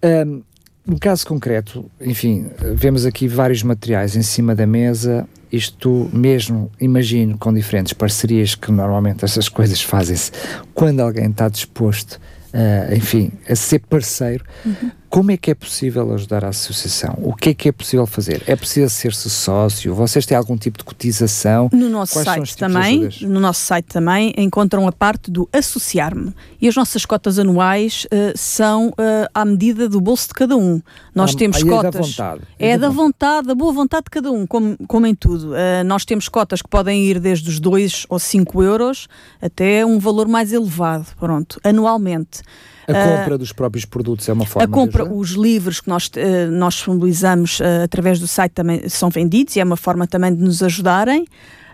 [0.05, 0.43] Um,
[0.87, 7.37] no caso concreto, enfim, vemos aqui vários materiais em cima da mesa isto mesmo, imagino,
[7.39, 10.31] com diferentes parcerias, que normalmente essas coisas fazem-se
[10.75, 12.21] quando alguém está disposto,
[12.55, 14.91] uh, enfim, a ser parceiro, uhum.
[15.11, 17.19] Como é que é possível ajudar a associação?
[17.21, 18.45] O que é que é possível fazer?
[18.47, 19.93] É preciso ser-se sócio?
[19.93, 21.69] Vocês têm algum tipo de cotização?
[21.73, 26.33] No nosso Quais site também, no nosso site também encontram a parte do associar-me.
[26.61, 28.95] E as nossas cotas anuais uh, são uh,
[29.35, 30.81] à medida do bolso de cada um.
[31.13, 31.87] Nós ah, temos cotas.
[31.87, 32.41] É da vontade.
[32.57, 35.51] É, é da, vontade, da boa vontade de cada um, como, como em tudo.
[35.51, 39.09] Uh, nós temos cotas que podem ir desde os 2 ou 5 euros
[39.43, 42.43] até um valor mais elevado, pronto, anualmente.
[42.91, 45.88] A ah, compra uh, dos próprios produtos é uma forma A compra, os livros que
[45.88, 50.07] nós, uh, nós disponibilizamos uh, através do site também são vendidos e é uma forma
[50.07, 51.26] também de nos ajudarem.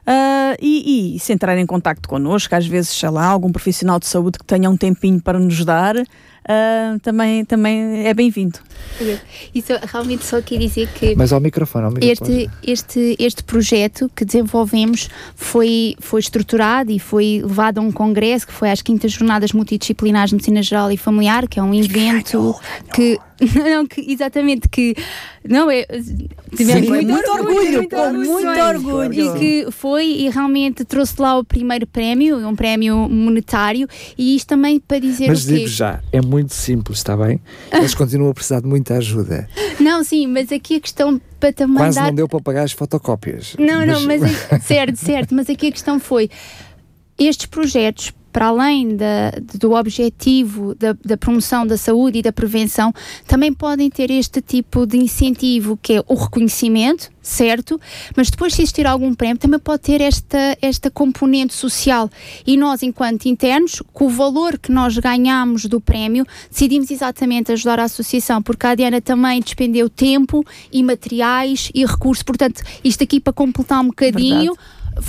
[0.07, 4.07] Uh, e, e, se entrar em contato connosco, às vezes, sei lá, algum profissional de
[4.07, 5.97] saúde que tenha um tempinho para nos dar,
[6.47, 8.59] uh, também, também é bem-vindo.
[9.55, 11.15] Isso realmente só quer dizer que.
[11.15, 12.45] Mas ao microfone, ao microfone.
[12.45, 18.47] Este, este, este projeto que desenvolvemos foi, foi estruturado e foi levado a um congresso
[18.47, 22.55] que foi às Quintas Jornadas Multidisciplinares de Medicina Geral e Familiar, que é um evento
[22.95, 23.19] que
[23.55, 24.95] não, que, exatamente, que
[25.47, 25.85] não é.
[26.57, 29.13] Tivemos muito, muito, orgulho, com muito orgulho.
[29.13, 33.87] E que foi e realmente trouxe lá o primeiro prémio, um prémio monetário,
[34.17, 35.55] e isto também para dizer Mas o quê?
[35.55, 37.41] digo já, é muito muito simples, está bem?
[37.73, 39.49] Eles continuam a precisar de muita ajuda.
[39.81, 42.07] Não, sim, mas aqui a questão para também Quase dar...
[42.09, 43.57] não deu para pagar as fotocópias.
[43.59, 46.29] Não, não, mas a- certo, certo, mas aqui a questão foi
[47.19, 52.93] estes projetos para além da- do objetivo da, da promoção da saúde e da prevenção,
[53.27, 57.81] também podem ter este tipo de incentivo que é o reconhecimento, certo?
[58.15, 62.11] Mas depois, se existir algum prémio, também pode ter esta, esta componente social.
[62.47, 67.81] E nós, enquanto internos, com o valor que nós ganhamos do prémio, decidimos exatamente ajudar
[67.81, 72.23] a associação, porque a Diana também despendeu tempo e materiais e recursos.
[72.23, 74.53] Portanto, isto aqui para completar um bocadinho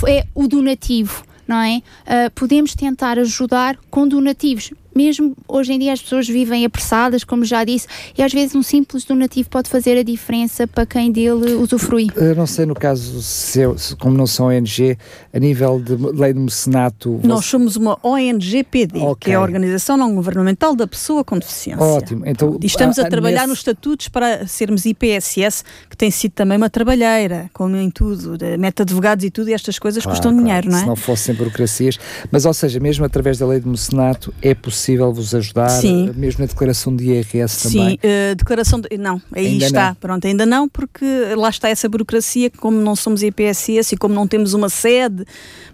[0.06, 1.82] é o donativo, não é?
[2.06, 4.70] Ah, podemos tentar ajudar com donativos.
[4.94, 7.86] Mesmo hoje em dia as pessoas vivem apressadas, como já disse,
[8.16, 12.08] e às vezes um simples donativo pode fazer a diferença para quem dele usufrui.
[12.16, 14.96] Eu não sei no caso, se, eu- se- como não são ONG,
[15.32, 17.20] a nível de lei de mecenato.
[17.22, 19.16] Nós você- somos uma ONGPD, Ok.
[19.20, 21.82] que é a Organização Não Governamental da Pessoa com Deficiência.
[21.84, 22.24] Ótimo.
[22.26, 26.32] Então, E estamos a, a- trabalhar nesse- nos estatutos para sermos IPSS, que tem sido
[26.32, 30.16] também uma trabalheira, como em tudo, de meta advogados e tudo, e estas coisas Claro,
[30.16, 30.80] custam claro, dinheiro, não é?
[30.80, 31.98] Se não fossem burocracias.
[32.32, 34.77] Mas, ou seja, mesmo através da lei de mecenato, é possível
[35.12, 36.10] vos ajudar, Sim.
[36.14, 37.90] mesmo na declaração de IRS também.
[37.90, 38.96] Sim, eh, declaração de.
[38.98, 39.88] Não, aí Ainda está.
[39.88, 39.94] não.
[39.94, 41.04] Pronto, ainda não, porque
[41.36, 45.24] lá está essa burocracia, como não somos IPSS e como não temos uma sede.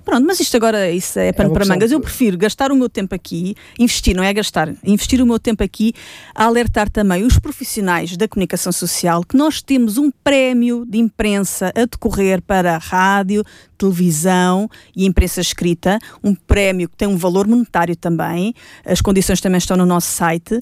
[0.05, 1.91] Pronto, mas isto agora isso é pano uma para mangas.
[1.91, 5.65] Eu prefiro gastar o meu tempo aqui, investir, não é gastar, investir o meu tempo
[5.65, 5.95] aqui
[6.35, 11.73] a alertar também os profissionais da comunicação social que nós temos um prémio de imprensa
[11.75, 13.43] a decorrer para a rádio,
[13.79, 19.59] televisão e imprensa escrita, um prémio que tem um valor monetário também, as condições também
[19.59, 20.59] estão no nosso site,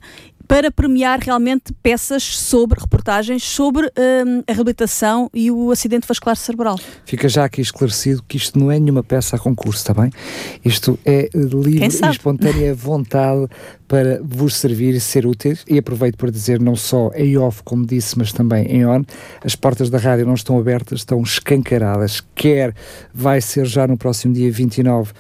[0.52, 6.78] para premiar realmente peças sobre, reportagens sobre hum, a reabilitação e o acidente vascular cerebral.
[7.06, 10.12] Fica já aqui esclarecido que isto não é nenhuma peça a concurso, está bem?
[10.62, 13.48] Isto é eh, livre e espontânea vontade
[13.92, 15.54] para vos servir e ser útil.
[15.68, 19.02] E aproveito para dizer, não só em off, como disse, mas também em on,
[19.44, 22.22] as portas da rádio não estão abertas, estão escancaradas.
[22.34, 22.74] Quer
[23.12, 25.14] vai ser já no próximo dia 29 uh,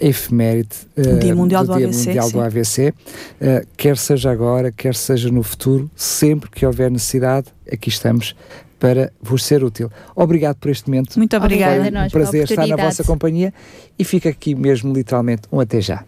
[0.00, 2.40] efeméride uh, Dia Mundial do Dia AVC, Mundial do.
[2.40, 8.34] AVC, uh, quer seja agora, quer seja no futuro, sempre que houver necessidade, aqui estamos
[8.78, 9.92] para vos ser útil.
[10.14, 11.18] Obrigado por este momento.
[11.18, 11.80] Muito obrigada.
[11.80, 13.52] Foi a nós um prazer estar na vossa companhia
[13.98, 16.02] e fica aqui mesmo literalmente um até já.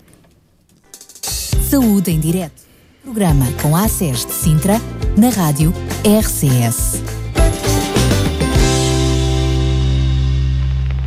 [1.68, 2.62] Saúde em Direto.
[3.02, 4.80] Programa com a ACES de Sintra,
[5.16, 5.72] na rádio
[6.04, 7.27] RCS.